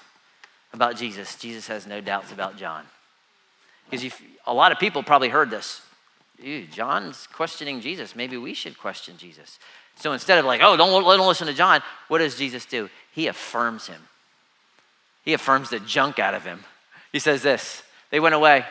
[0.73, 2.85] about Jesus, Jesus has no doubts about John.
[3.89, 4.11] Because
[4.47, 5.81] a lot of people probably heard this.
[6.71, 8.15] John's questioning Jesus.
[8.15, 9.59] Maybe we should question Jesus.
[9.95, 12.89] So instead of like, oh, don't, don't listen to John, what does Jesus do?
[13.11, 14.01] He affirms him.
[15.23, 16.63] He affirms the junk out of him.
[17.11, 18.65] He says this They went away.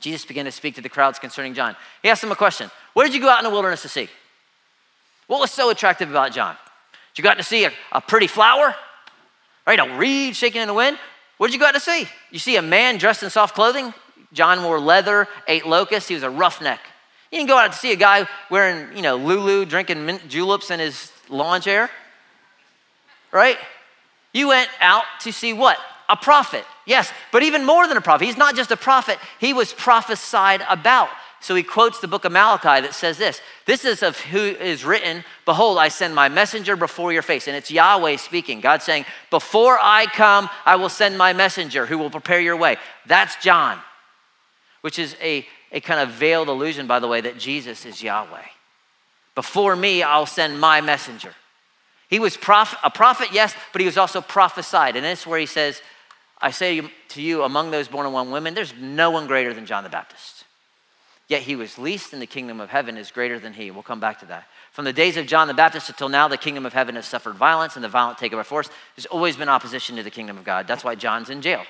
[0.00, 1.76] Jesus began to speak to the crowds concerning John.
[2.02, 4.08] He asked them a question What did you go out in the wilderness to see?
[5.26, 6.56] What was so attractive about John?
[7.14, 8.74] Did you go out to see a, a pretty flower?
[9.66, 9.78] Right?
[9.78, 10.98] A reed shaking in the wind.
[11.38, 12.08] What did you go out to see?
[12.30, 13.92] You see a man dressed in soft clothing?
[14.32, 16.08] John wore leather, ate locusts.
[16.08, 16.80] He was a roughneck.
[17.30, 20.70] You didn't go out to see a guy wearing, you know, Lulu, drinking mint juleps
[20.70, 21.90] in his lawn chair,
[23.32, 23.58] right?
[24.32, 25.78] You went out to see what?
[26.08, 26.64] A prophet.
[26.86, 28.24] Yes, but even more than a prophet.
[28.26, 31.08] He's not just a prophet, he was prophesied about.
[31.44, 34.82] So he quotes the book of Malachi that says this This is of who is
[34.82, 37.46] written, Behold, I send my messenger before your face.
[37.46, 38.62] And it's Yahweh speaking.
[38.62, 42.78] God saying, Before I come, I will send my messenger who will prepare your way.
[43.04, 43.78] That's John,
[44.80, 48.48] which is a, a kind of veiled illusion, by the way, that Jesus is Yahweh.
[49.34, 51.34] Before me, I'll send my messenger.
[52.08, 54.96] He was prof- a prophet, yes, but he was also prophesied.
[54.96, 55.82] And that's where he says,
[56.40, 59.66] I say to you, among those born of one woman, there's no one greater than
[59.66, 60.33] John the Baptist.
[61.26, 63.70] Yet he was least in the kingdom of heaven is greater than he.
[63.70, 64.46] We'll come back to that.
[64.72, 67.34] From the days of John the Baptist until now, the kingdom of heaven has suffered
[67.36, 68.68] violence, and the violent take it by force.
[68.94, 70.66] There's always been opposition to the kingdom of God.
[70.66, 71.64] That's why John's in jail.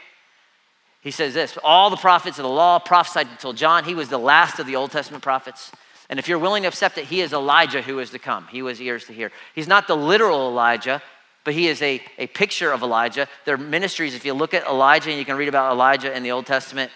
[1.02, 3.84] He says this all the prophets of the law prophesied until John.
[3.84, 5.70] He was the last of the Old Testament prophets.
[6.10, 8.46] And if you're willing to accept it, he is Elijah who is to come.
[8.48, 9.30] He was ears to hear.
[9.54, 11.02] He's not the literal Elijah,
[11.44, 13.28] but he is a, a picture of Elijah.
[13.44, 16.32] Their ministries, if you look at Elijah, and you can read about Elijah in the
[16.32, 16.90] Old Testament,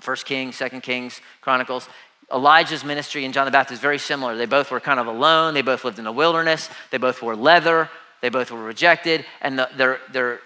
[0.00, 1.88] First Kings, Second Kings, Chronicles.
[2.32, 4.36] Elijah's ministry and John the Baptist is very similar.
[4.36, 5.54] They both were kind of alone.
[5.54, 6.70] They both lived in the wilderness.
[6.90, 7.90] They both wore leather.
[8.20, 9.24] They both were rejected.
[9.40, 10.40] And the, their, their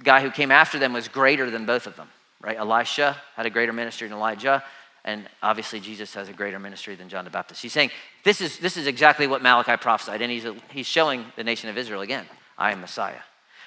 [0.00, 2.08] the guy who came after them was greater than both of them,
[2.40, 2.56] right?
[2.56, 4.64] Elisha had a greater ministry than Elijah.
[5.04, 7.60] And obviously, Jesus has a greater ministry than John the Baptist.
[7.60, 7.90] He's saying
[8.24, 10.22] this is, this is exactly what Malachi prophesied.
[10.22, 13.20] And he's, he's showing the nation of Israel again I am Messiah.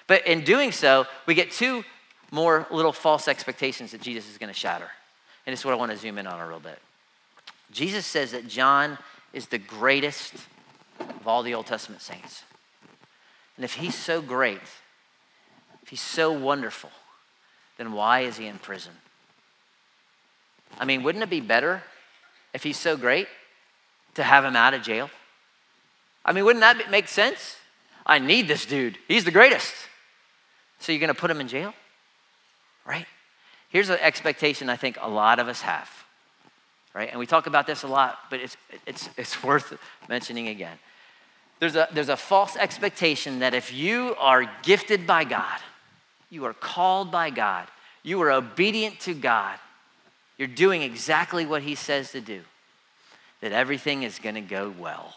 [0.07, 1.83] But in doing so, we get two
[2.31, 4.89] more little false expectations that Jesus is going to shatter.
[5.45, 6.79] And is what I want to zoom in on a little bit.
[7.71, 8.97] Jesus says that John
[9.33, 10.33] is the greatest
[10.99, 12.43] of all the Old Testament saints.
[13.57, 14.61] And if he's so great,
[15.81, 16.91] if he's so wonderful,
[17.77, 18.93] then why is he in prison?
[20.79, 21.83] I mean, wouldn't it be better
[22.53, 23.27] if he's so great
[24.15, 25.09] to have him out of jail?
[26.25, 27.57] I mean, wouldn't that make sense?
[28.05, 28.97] I need this dude.
[29.07, 29.73] He's the greatest.
[30.79, 31.73] So you're going to put him in jail?
[32.85, 33.05] Right?
[33.73, 35.89] Here's an expectation I think a lot of us have.
[36.93, 37.09] Right?
[37.09, 38.55] And we talk about this a lot, but it's,
[38.85, 40.77] it's, it's worth mentioning again.
[41.59, 45.59] There's a, there's a false expectation that if you are gifted by God,
[46.29, 47.67] you are called by God,
[48.03, 49.57] you are obedient to God,
[50.37, 52.41] you're doing exactly what He says to do,
[53.41, 55.15] that everything is going to go well.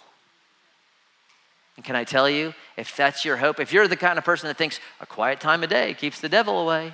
[1.76, 4.48] And can I tell you, if that's your hope, if you're the kind of person
[4.48, 6.92] that thinks a quiet time a day keeps the devil away,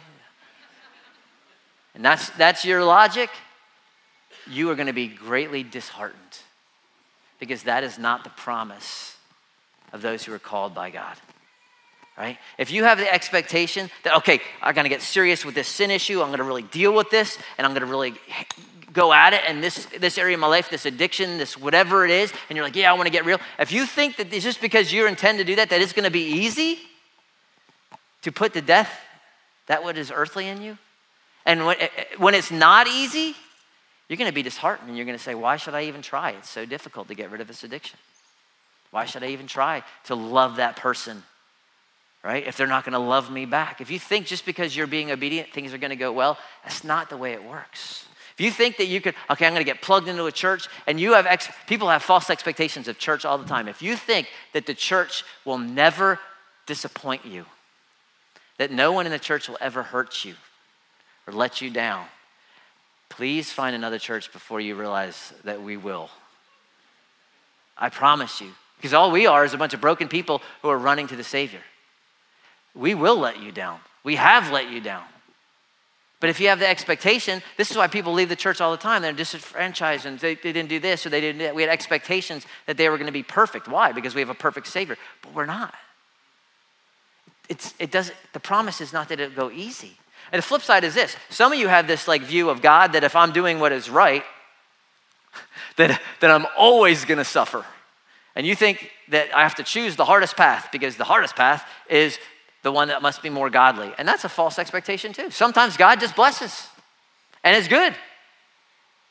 [1.94, 3.30] and that's, that's your logic,
[4.50, 6.18] you are going to be greatly disheartened
[7.38, 9.16] because that is not the promise
[9.92, 11.16] of those who are called by God.
[12.16, 12.38] Right?
[12.58, 15.90] If you have the expectation that, okay, I'm going to get serious with this sin
[15.90, 18.14] issue, I'm going to really deal with this, and I'm going to really
[18.92, 22.10] go at it, and this, this area of my life, this addiction, this whatever it
[22.10, 23.40] is, and you're like, yeah, I want to get real.
[23.58, 26.04] If you think that it's just because you intend to do that, that it's going
[26.04, 26.78] to be easy
[28.20, 28.92] to put to death
[29.66, 30.76] that what is earthly in you,
[31.44, 33.34] and when, eh, eh, when it's not easy,
[34.08, 36.32] you're going to be disheartened and you're going to say, Why should I even try?
[36.32, 37.98] It's so difficult to get rid of this addiction.
[38.90, 41.22] Why should I even try to love that person?
[42.22, 42.46] Right?
[42.46, 43.80] If they're not going to love me back.
[43.80, 46.84] If you think just because you're being obedient, things are going to go well, that's
[46.84, 48.06] not the way it works.
[48.34, 50.68] If you think that you could, okay, I'm going to get plugged into a church,
[50.86, 53.66] and you have, ex- people have false expectations of church all the time.
[53.66, 56.20] If you think that the church will never
[56.66, 57.44] disappoint you,
[58.58, 60.34] that no one in the church will ever hurt you
[61.26, 62.06] or let you down,
[63.08, 66.10] please find another church before you realize that we will.
[67.76, 68.52] I promise you.
[68.76, 71.24] Because all we are is a bunch of broken people who are running to the
[71.24, 71.60] Savior.
[72.74, 73.78] We will let you down.
[74.02, 75.04] We have let you down.
[76.18, 78.76] But if you have the expectation, this is why people leave the church all the
[78.76, 79.02] time.
[79.02, 81.54] They're disenfranchised and they, they didn't do this or they didn't that.
[81.54, 83.66] We had expectations that they were going to be perfect.
[83.66, 83.92] Why?
[83.92, 84.96] Because we have a perfect Savior.
[85.20, 85.74] But we're not.
[87.48, 89.98] It's, it doesn't, the promise is not that it'll go easy.
[90.32, 92.94] And the flip side is this some of you have this like view of God
[92.94, 94.24] that if I'm doing what is right,
[95.76, 97.64] that, that I'm always to suffer.
[98.34, 101.68] And you think that I have to choose the hardest path because the hardest path
[101.88, 102.18] is
[102.62, 103.92] the one that must be more godly.
[103.98, 105.30] And that's a false expectation, too.
[105.30, 106.66] Sometimes God just blesses
[107.44, 107.94] and it's good.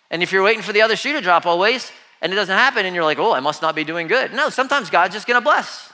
[0.10, 2.86] And if you're waiting for the other shoe to drop always and it doesn't happen
[2.86, 4.34] and you're like, oh, I must not be doing good.
[4.34, 5.92] No, sometimes God's just gonna bless.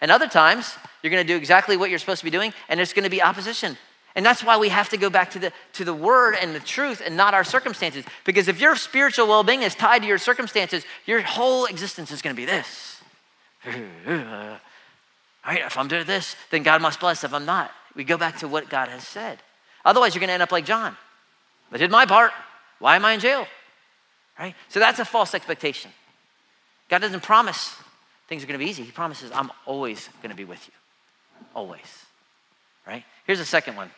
[0.00, 2.92] And other times, you're gonna do exactly what you're supposed to be doing and there's
[2.92, 3.78] gonna be opposition.
[4.18, 6.58] And that's why we have to go back to the, to the word and the
[6.58, 8.04] truth and not our circumstances.
[8.24, 12.20] Because if your spiritual well being is tied to your circumstances, your whole existence is
[12.20, 13.00] going to be this.
[15.46, 15.62] Right?
[15.64, 17.24] If I'm doing this, then God must bless.
[17.24, 19.38] If I'm not, we go back to what God has said.
[19.82, 20.94] Otherwise, you're going to end up like John.
[21.72, 22.32] I did my part.
[22.80, 23.46] Why am I in jail?
[24.38, 24.54] Right?
[24.68, 25.90] So that's a false expectation.
[26.90, 27.74] God doesn't promise
[28.28, 28.82] things are going to be easy.
[28.82, 30.74] He promises, I'm always going to be with you.
[31.54, 32.04] Always.
[32.86, 33.04] Right?
[33.24, 33.90] Here's the second one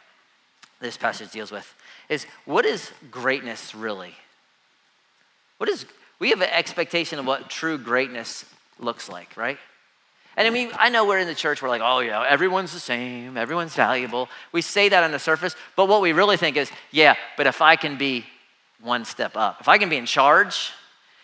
[0.81, 1.75] this passage deals with
[2.09, 4.15] is what is greatness really?
[5.59, 5.87] What is
[6.19, 8.45] we have an expectation of what true greatness
[8.79, 9.59] looks like, right?
[10.37, 12.81] And I mean, I know we're in the church, we're like, oh, yeah, everyone's the
[12.81, 14.29] same, everyone's valuable.
[14.53, 17.61] We say that on the surface, but what we really think is, yeah, but if
[17.61, 18.25] I can be
[18.81, 20.71] one step up, if I can be in charge,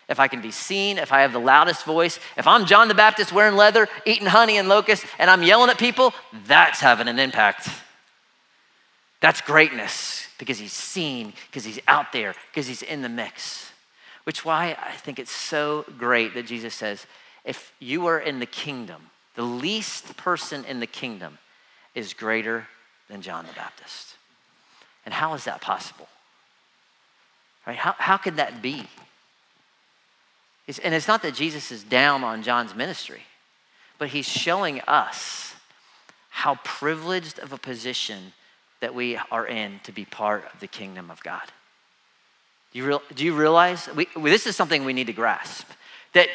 [0.09, 2.95] if I can be seen, if I have the loudest voice, if I'm John the
[2.95, 6.13] Baptist wearing leather, eating honey and locusts, and I'm yelling at people,
[6.47, 7.69] that's having an impact.
[9.21, 13.73] That's greatness because he's seen, because he's out there, because he's in the mix.
[14.25, 17.07] Which why I think it's so great that Jesus says,
[17.45, 19.03] if you are in the kingdom,
[19.35, 21.39] the least person in the kingdom
[21.95, 22.67] is greater
[23.09, 24.17] than John the Baptist.
[25.05, 26.09] And how is that possible?
[27.67, 27.77] Right?
[27.77, 28.89] How, how could that be?
[30.67, 33.23] It's, and it's not that Jesus is down on John's ministry,
[33.99, 35.55] but he's showing us
[36.31, 38.33] how privileged of a position
[38.81, 41.43] that we are in to be part of the kingdom of God.
[42.73, 43.89] Do you, real, do you realize?
[43.95, 45.67] We, this is something we need to grasp.
[46.13, 46.29] That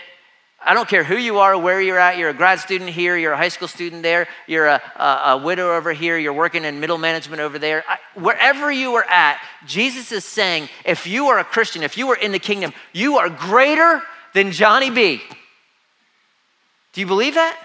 [0.63, 3.33] I don't care who you are, where you're at, you're a grad student here, you're
[3.33, 6.79] a high school student there, you're a, a, a widow over here, you're working in
[6.79, 7.83] middle management over there.
[7.87, 12.09] I, wherever you are at, Jesus is saying if you are a Christian, if you
[12.09, 14.01] are in the kingdom, you are greater
[14.33, 15.21] than Johnny B.
[16.93, 17.57] Do you believe that?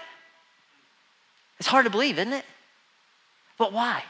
[1.59, 2.45] It's hard to believe, isn't it?
[3.57, 4.03] But why?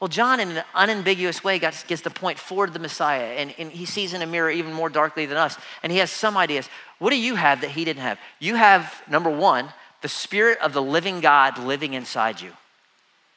[0.00, 3.86] Well, John, in an unambiguous way, gets to point forward the Messiah, and, and he
[3.86, 5.56] sees in a mirror even more darkly than us.
[5.82, 6.68] And he has some ideas.
[6.98, 8.18] What do you have that he didn't have?
[8.38, 9.68] You have, number one,
[10.02, 12.52] the Spirit of the living God living inside you.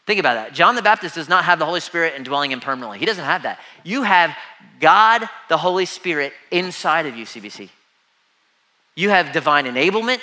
[0.06, 0.54] Think about that.
[0.54, 3.00] John the Baptist does not have the Holy Spirit indwelling him permanently.
[3.00, 3.60] He doesn't have that.
[3.84, 4.36] You have
[4.82, 7.70] God, the Holy Spirit, inside of you, CBC.
[8.96, 10.20] You have divine enablement.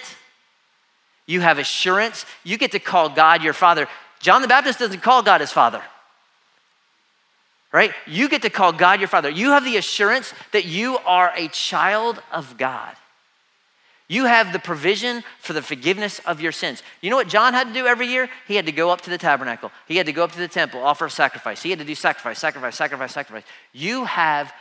[1.24, 2.26] You have assurance.
[2.44, 3.88] You get to call God your Father.
[4.20, 5.82] John the Baptist doesn't call God his Father.
[7.72, 7.92] Right?
[8.06, 9.28] You get to call God your Father.
[9.28, 12.96] You have the assurance that you are a child of God.
[14.08, 16.82] You have the provision for the forgiveness of your sins.
[17.00, 18.28] You know what John had to do every year?
[18.46, 19.72] He had to go up to the tabernacle.
[19.88, 21.60] He had to go up to the temple, offer a sacrifice.
[21.62, 23.44] He had to do sacrifice, sacrifice, sacrifice, sacrifice.
[23.72, 24.52] You have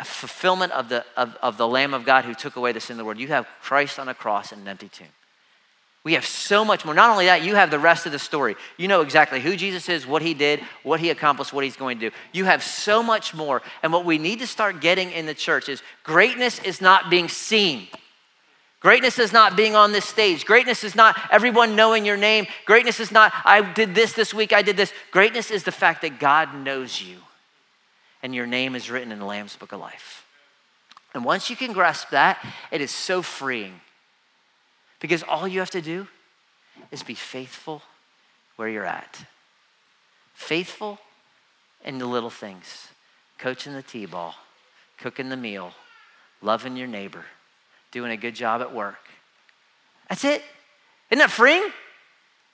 [0.00, 2.94] a fulfillment of the, of, of the Lamb of God who took away the sin
[2.94, 3.18] of the world.
[3.18, 5.06] You have Christ on a cross in an empty tomb.
[6.08, 6.94] We have so much more.
[6.94, 8.56] Not only that, you have the rest of the story.
[8.78, 11.98] You know exactly who Jesus is, what he did, what he accomplished, what he's going
[11.98, 12.16] to do.
[12.32, 13.60] You have so much more.
[13.82, 17.28] And what we need to start getting in the church is greatness is not being
[17.28, 17.88] seen.
[18.80, 20.46] Greatness is not being on this stage.
[20.46, 22.46] Greatness is not everyone knowing your name.
[22.64, 24.94] Greatness is not, I did this this week, I did this.
[25.10, 27.18] Greatness is the fact that God knows you
[28.22, 30.24] and your name is written in the Lamb's Book of Life.
[31.12, 33.82] And once you can grasp that, it is so freeing
[35.00, 36.06] because all you have to do
[36.90, 37.82] is be faithful
[38.56, 39.24] where you're at.
[40.34, 40.98] Faithful
[41.84, 42.88] in the little things
[43.38, 44.34] coaching the t ball,
[44.98, 45.72] cooking the meal,
[46.42, 47.24] loving your neighbor
[47.90, 49.08] doing a good job at work.
[50.08, 50.42] That's it.
[51.10, 51.70] Isn't that freeing?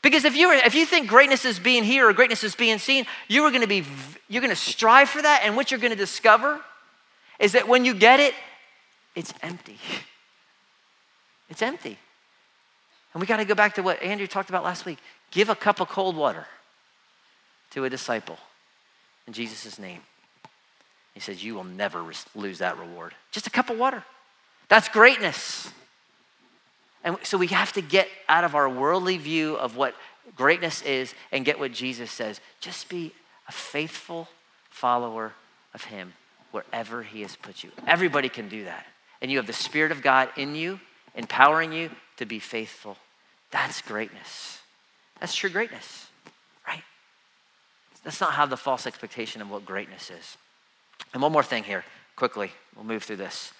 [0.02, 2.78] Because if you were, if you think greatness is being here or greatness is being
[2.78, 3.84] seen, you are going to be
[4.28, 6.60] you're going to strive for that, and what you're going to discover
[7.40, 8.34] is that when you get it,
[9.14, 9.78] it's empty.
[11.50, 11.98] It's empty.
[13.14, 14.98] And we got to go back to what Andrew talked about last week.
[15.30, 16.46] Give a cup of cold water
[17.70, 18.38] to a disciple
[19.26, 20.00] in Jesus' name.
[21.14, 22.04] He says, You will never
[22.34, 23.14] lose that reward.
[23.30, 24.04] Just a cup of water.
[24.68, 25.70] That's greatness.
[27.04, 29.94] And so we have to get out of our worldly view of what
[30.36, 32.40] greatness is and get what Jesus says.
[32.60, 33.12] Just be
[33.46, 34.28] a faithful
[34.70, 35.32] follower
[35.74, 36.14] of Him
[36.50, 37.70] wherever He has put you.
[37.86, 38.86] Everybody can do that.
[39.20, 40.80] And you have the Spirit of God in you,
[41.14, 42.96] empowering you to be faithful.
[43.54, 44.58] That's greatness.
[45.20, 46.08] That's true greatness,
[46.66, 46.82] right?
[48.02, 50.36] That's not how the false expectation of what greatness is.
[51.12, 51.84] And one more thing here,
[52.16, 53.52] quickly, we'll move through this.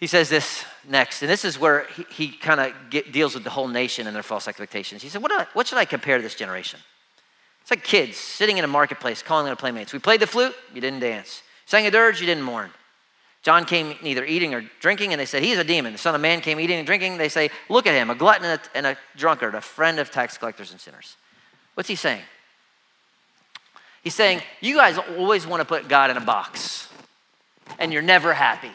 [0.00, 3.50] He says this next, and this is where he, he kind of deals with the
[3.50, 5.00] whole nation and their false expectations.
[5.00, 6.80] He said, what, I, what should I compare to this generation?
[7.62, 9.92] It's like kids sitting in a marketplace calling their playmates.
[9.92, 11.42] We played the flute, you didn't dance.
[11.66, 12.70] Sang a dirge, you didn't mourn.
[13.48, 15.92] John came neither eating or drinking, and they said, He's a demon.
[15.92, 17.16] The Son of Man came eating and drinking.
[17.16, 20.10] They say, Look at him, a glutton and a, and a drunkard, a friend of
[20.10, 21.16] tax collectors and sinners.
[21.72, 22.20] What's he saying?
[24.04, 26.90] He's saying, You guys always want to put God in a box,
[27.78, 28.70] and you're never happy.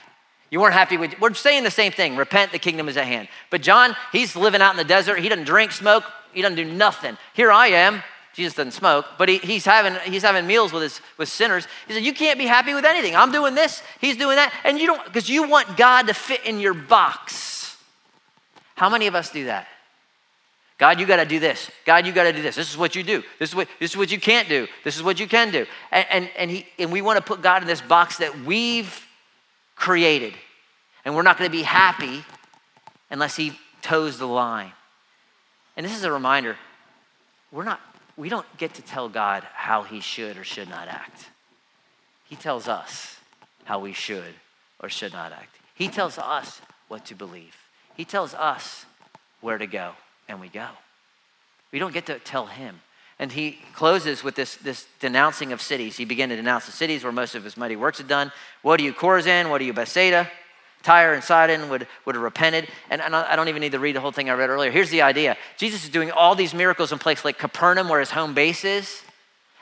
[0.50, 3.28] You weren't happy with, we're saying the same thing repent, the kingdom is at hand.
[3.52, 5.20] But John, he's living out in the desert.
[5.20, 6.04] He doesn't drink, smoke,
[6.34, 7.16] he doesn't do nothing.
[7.36, 8.02] Here I am.
[8.34, 11.68] Jesus doesn't smoke, but he, he's, having, he's having meals with, his, with sinners.
[11.88, 13.16] He said, You can't be happy with anything.
[13.16, 14.52] I'm doing this, he's doing that.
[14.64, 17.78] And you don't, because you want God to fit in your box.
[18.76, 19.68] How many of us do that?
[20.80, 21.70] God, you got to do this.
[21.86, 22.56] God, you got to do this.
[22.56, 23.24] This is what you do.
[23.40, 24.68] This is what, this is what you can't do.
[24.84, 25.66] This is what you can do.
[25.92, 29.08] And, and, and, he, and we want to put God in this box that we've
[29.76, 30.34] created.
[31.06, 32.24] And we're not going to be happy
[33.12, 34.72] unless He toes the line.
[35.78, 36.58] And this is a reminder
[37.52, 37.80] we're not,
[38.18, 41.30] we don't get to tell God how He should or should not act.
[42.30, 43.18] He tells us
[43.66, 44.34] how we should
[44.80, 45.56] or should not act.
[45.76, 47.56] He tells us what to believe.
[47.96, 48.86] He tells us
[49.42, 49.94] where to go,
[50.28, 50.68] and we go.
[51.72, 52.82] We don't get to tell Him.
[53.20, 55.96] And he closes with this, this denouncing of cities.
[55.96, 58.32] He began to denounce the cities where most of his mighty works had done.
[58.64, 59.50] What are you, Chorazin?
[59.50, 60.30] What are you, Bethsaida?
[60.84, 62.68] Tyre and Sidon would, would have repented.
[62.90, 64.70] And, and I don't even need to read the whole thing I read earlier.
[64.70, 68.12] Here's the idea Jesus is doing all these miracles in places like Capernaum, where his
[68.12, 69.02] home base is.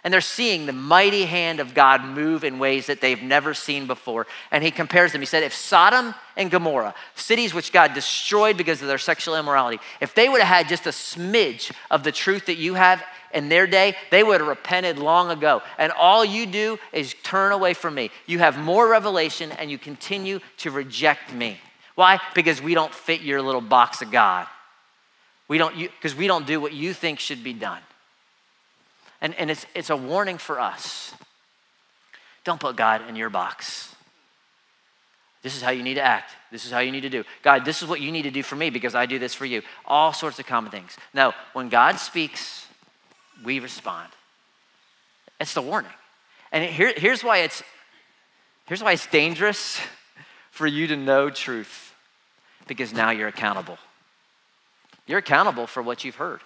[0.03, 3.85] And they're seeing the mighty hand of God move in ways that they've never seen
[3.85, 4.25] before.
[4.49, 5.21] And he compares them.
[5.21, 9.79] He said, if Sodom and Gomorrah, cities which God destroyed because of their sexual immorality,
[9.99, 13.03] if they would have had just a smidge of the truth that you have
[13.33, 15.61] in their day, they would have repented long ago.
[15.77, 18.11] And all you do is turn away from me.
[18.25, 21.59] You have more revelation and you continue to reject me.
[21.95, 22.19] Why?
[22.33, 24.47] Because we don't fit your little box of God.
[25.47, 27.81] We don't, because we don't do what you think should be done.
[29.19, 31.13] And, and it's, it's a warning for us.
[32.43, 33.93] Don't put God in your box.
[35.43, 36.31] This is how you need to act.
[36.51, 37.23] This is how you need to do.
[37.41, 39.45] God, this is what you need to do for me because I do this for
[39.45, 39.61] you.
[39.85, 40.97] All sorts of common things.
[41.13, 42.67] No, when God speaks,
[43.43, 44.09] we respond.
[45.39, 45.91] It's the warning.
[46.51, 47.63] And here, here's why it's
[48.65, 49.79] here's why it's dangerous
[50.51, 51.93] for you to know truth.
[52.67, 53.77] Because now you're accountable.
[55.07, 56.41] You're accountable for what you've heard.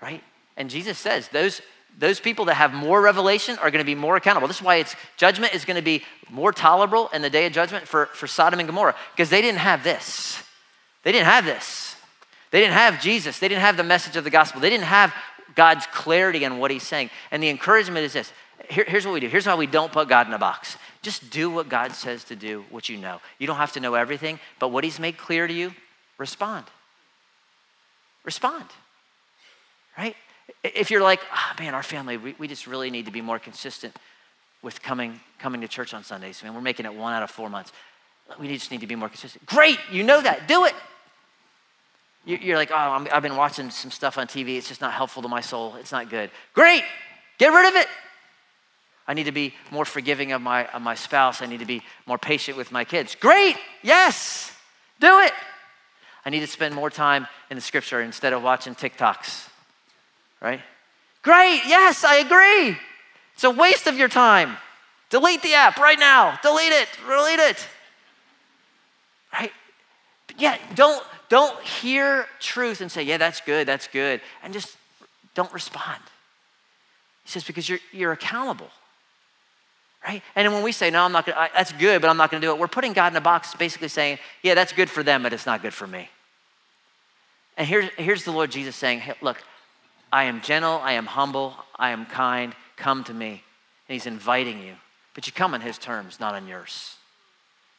[0.00, 0.22] Right?
[0.56, 1.60] And Jesus says those,
[1.98, 4.48] those people that have more revelation are going to be more accountable.
[4.48, 7.52] This is why it's judgment is going to be more tolerable in the day of
[7.52, 10.42] judgment for, for Sodom and Gomorrah, because they didn't have this.
[11.02, 11.96] They didn't have this.
[12.50, 13.38] They didn't have Jesus.
[13.38, 14.60] They didn't have the message of the gospel.
[14.60, 15.14] They didn't have
[15.54, 17.10] God's clarity on what he's saying.
[17.30, 18.32] And the encouragement is this
[18.68, 19.28] Here, here's what we do.
[19.28, 20.76] Here's how we don't put God in a box.
[21.02, 23.20] Just do what God says to do, what you know.
[23.38, 25.74] You don't have to know everything, but what he's made clear to you,
[26.16, 26.66] respond.
[28.24, 28.66] Respond.
[29.98, 30.16] Right?
[30.62, 33.38] If you're like, oh, man, our family, we, we just really need to be more
[33.38, 33.96] consistent
[34.62, 36.42] with coming, coming to church on Sundays.
[36.42, 37.72] Man, we're making it one out of four months.
[38.38, 39.44] We just need to be more consistent.
[39.44, 40.46] Great, you know that.
[40.46, 40.74] Do it.
[42.24, 44.56] You're like, oh, i have been watching some stuff on TV.
[44.56, 45.74] It's just not helpful to my soul.
[45.76, 46.30] It's not good.
[46.54, 46.84] Great,
[47.38, 47.88] get rid of it.
[49.08, 51.42] I need to be more forgiving of my, of my spouse.
[51.42, 53.16] I need to be more patient with my kids.
[53.16, 54.52] Great, yes,
[55.00, 55.32] do it.
[56.24, 59.48] I need to spend more time in the scripture instead of watching TikToks,
[60.40, 60.60] right?
[61.22, 62.76] Great, yes, I agree.
[63.34, 64.56] It's a waste of your time.
[65.10, 66.38] Delete the app right now.
[66.42, 67.68] Delete it, delete it.
[69.32, 69.52] Right?
[70.38, 74.76] Yeah, don't don't hear truth and say, yeah, that's good, that's good, and just
[75.34, 76.02] don't respond.
[77.24, 78.68] He says, because you're, you're accountable.
[80.06, 80.22] Right?
[80.36, 82.50] And when we say, no, I'm not gonna, that's good, but I'm not gonna do
[82.50, 85.32] it, we're putting God in a box, basically saying, yeah, that's good for them, but
[85.32, 86.10] it's not good for me.
[87.56, 89.42] And here's, here's the Lord Jesus saying, hey, look,
[90.12, 93.42] I am gentle, I am humble, I am kind, come to me.
[93.88, 94.74] And he's inviting you,
[95.14, 96.96] but you come on his terms, not on yours.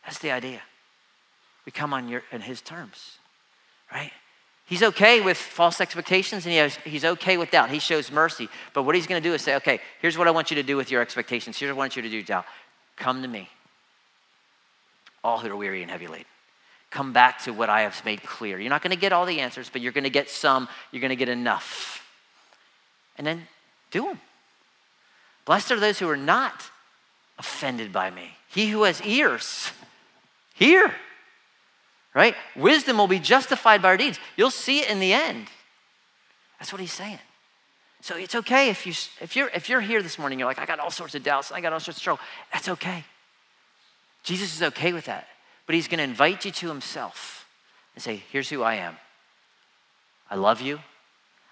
[0.06, 0.62] That's the idea.
[1.68, 3.20] We come on your, in his terms
[3.94, 4.12] right?
[4.66, 7.70] He's okay with false expectations and he has, he's okay with doubt.
[7.70, 8.50] He shows mercy.
[8.74, 10.64] But what he's going to do is say, okay, here's what I want you to
[10.64, 11.58] do with your expectations.
[11.58, 12.46] Here's what I want you to do, doubt.
[12.96, 13.50] Come to me,
[15.24, 16.26] all who are weary and heavy laden.
[16.90, 18.60] Come back to what I have made clear.
[18.60, 20.68] You're not going to get all the answers, but you're going to get some.
[20.92, 22.08] You're going to get enough.
[23.18, 23.48] And then
[23.92, 24.22] do them.
[25.46, 26.70] Blessed are those who are not
[27.40, 28.30] offended by me.
[28.48, 29.72] He who has ears,
[30.54, 30.94] hear
[32.14, 32.36] right?
[32.56, 34.20] Wisdom will be justified by our deeds.
[34.36, 35.48] You'll see it in the end.
[36.60, 37.20] That's what he's saying.
[38.02, 38.92] So it's okay if you
[39.22, 41.52] if you're if you're here this morning, you're like, I got all sorts of doubts,
[41.52, 42.22] I got all sorts of trouble.
[42.52, 43.06] That's okay.
[44.24, 45.28] Jesus is okay with that.
[45.66, 47.46] But he's going to invite you to himself
[47.96, 48.98] and say, Here's who I am.
[50.30, 50.80] I love you.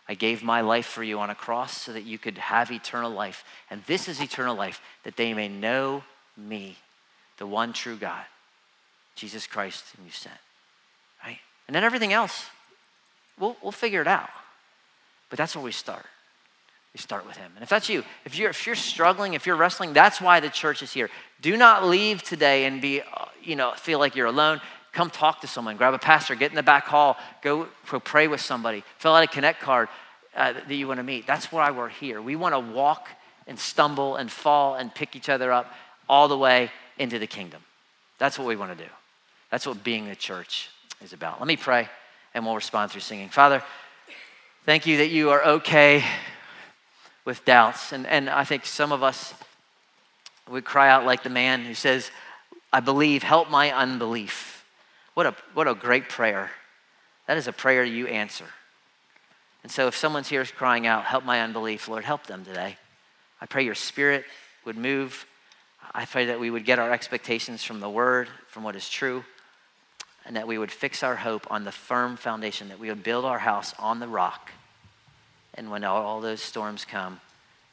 [0.09, 3.12] I gave my life for you on a cross so that you could have eternal
[3.12, 3.45] life.
[3.70, 6.03] And this is eternal life, that they may know
[6.36, 6.78] me,
[7.38, 8.26] the one true God,
[9.16, 10.36] Jesus Christ, whom you sent.
[11.72, 12.47] And then everything else,
[13.39, 14.30] we'll, we'll figure it out.
[15.30, 16.05] But that's where we start.
[16.93, 17.49] We start with Him.
[17.55, 20.49] And if that's you, if you're, if you're struggling, if you're wrestling, that's why the
[20.49, 21.09] church is here.
[21.41, 23.05] Do not leave today and be, uh,
[23.41, 24.59] you know, feel like you're alone.
[24.91, 25.78] Come talk to someone.
[25.78, 26.36] Grab a pastor.
[26.36, 27.15] Get in the back hall.
[27.41, 28.84] Go, go pray with somebody.
[28.97, 29.88] Fill out a connect card
[30.36, 31.26] uh, that you want to meet.
[31.26, 32.22] That's why we're here.
[32.22, 33.07] We want to walk
[33.47, 35.74] and stumble and fall and pick each other up
[36.09, 37.61] all the way into the kingdom.
[38.17, 38.89] That's what we want to do.
[39.51, 40.67] That's what being the church
[41.04, 41.39] is about.
[41.39, 41.89] Let me pray
[42.34, 43.30] and we'll respond through singing.
[43.30, 43.64] Father,
[44.66, 46.04] thank you that you are okay
[47.26, 47.91] with doubts.
[47.91, 49.34] And, and I think some of us
[50.49, 52.12] would cry out like the man who says,
[52.72, 54.66] I believe, help my unbelief.
[55.14, 56.52] What a, what a great prayer.
[57.28, 58.45] That is a prayer you answer.
[59.64, 62.78] And so if someone's here crying out, help my unbelief, Lord, help them today.
[63.39, 64.26] I pray your spirit
[64.66, 65.26] would move.
[65.93, 69.24] I pray that we would get our expectations from the word, from what is true
[70.26, 73.26] and that we would fix our hope on the firm foundation, that we would build
[73.26, 74.51] our house on the rock.
[75.53, 77.19] And when all, those storms come,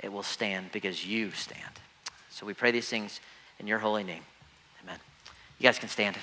[0.01, 1.63] it will stand because you stand.
[2.31, 3.21] So we pray these things
[3.59, 4.23] in your holy name.
[4.83, 4.99] Amen.
[5.59, 6.17] You guys can stand.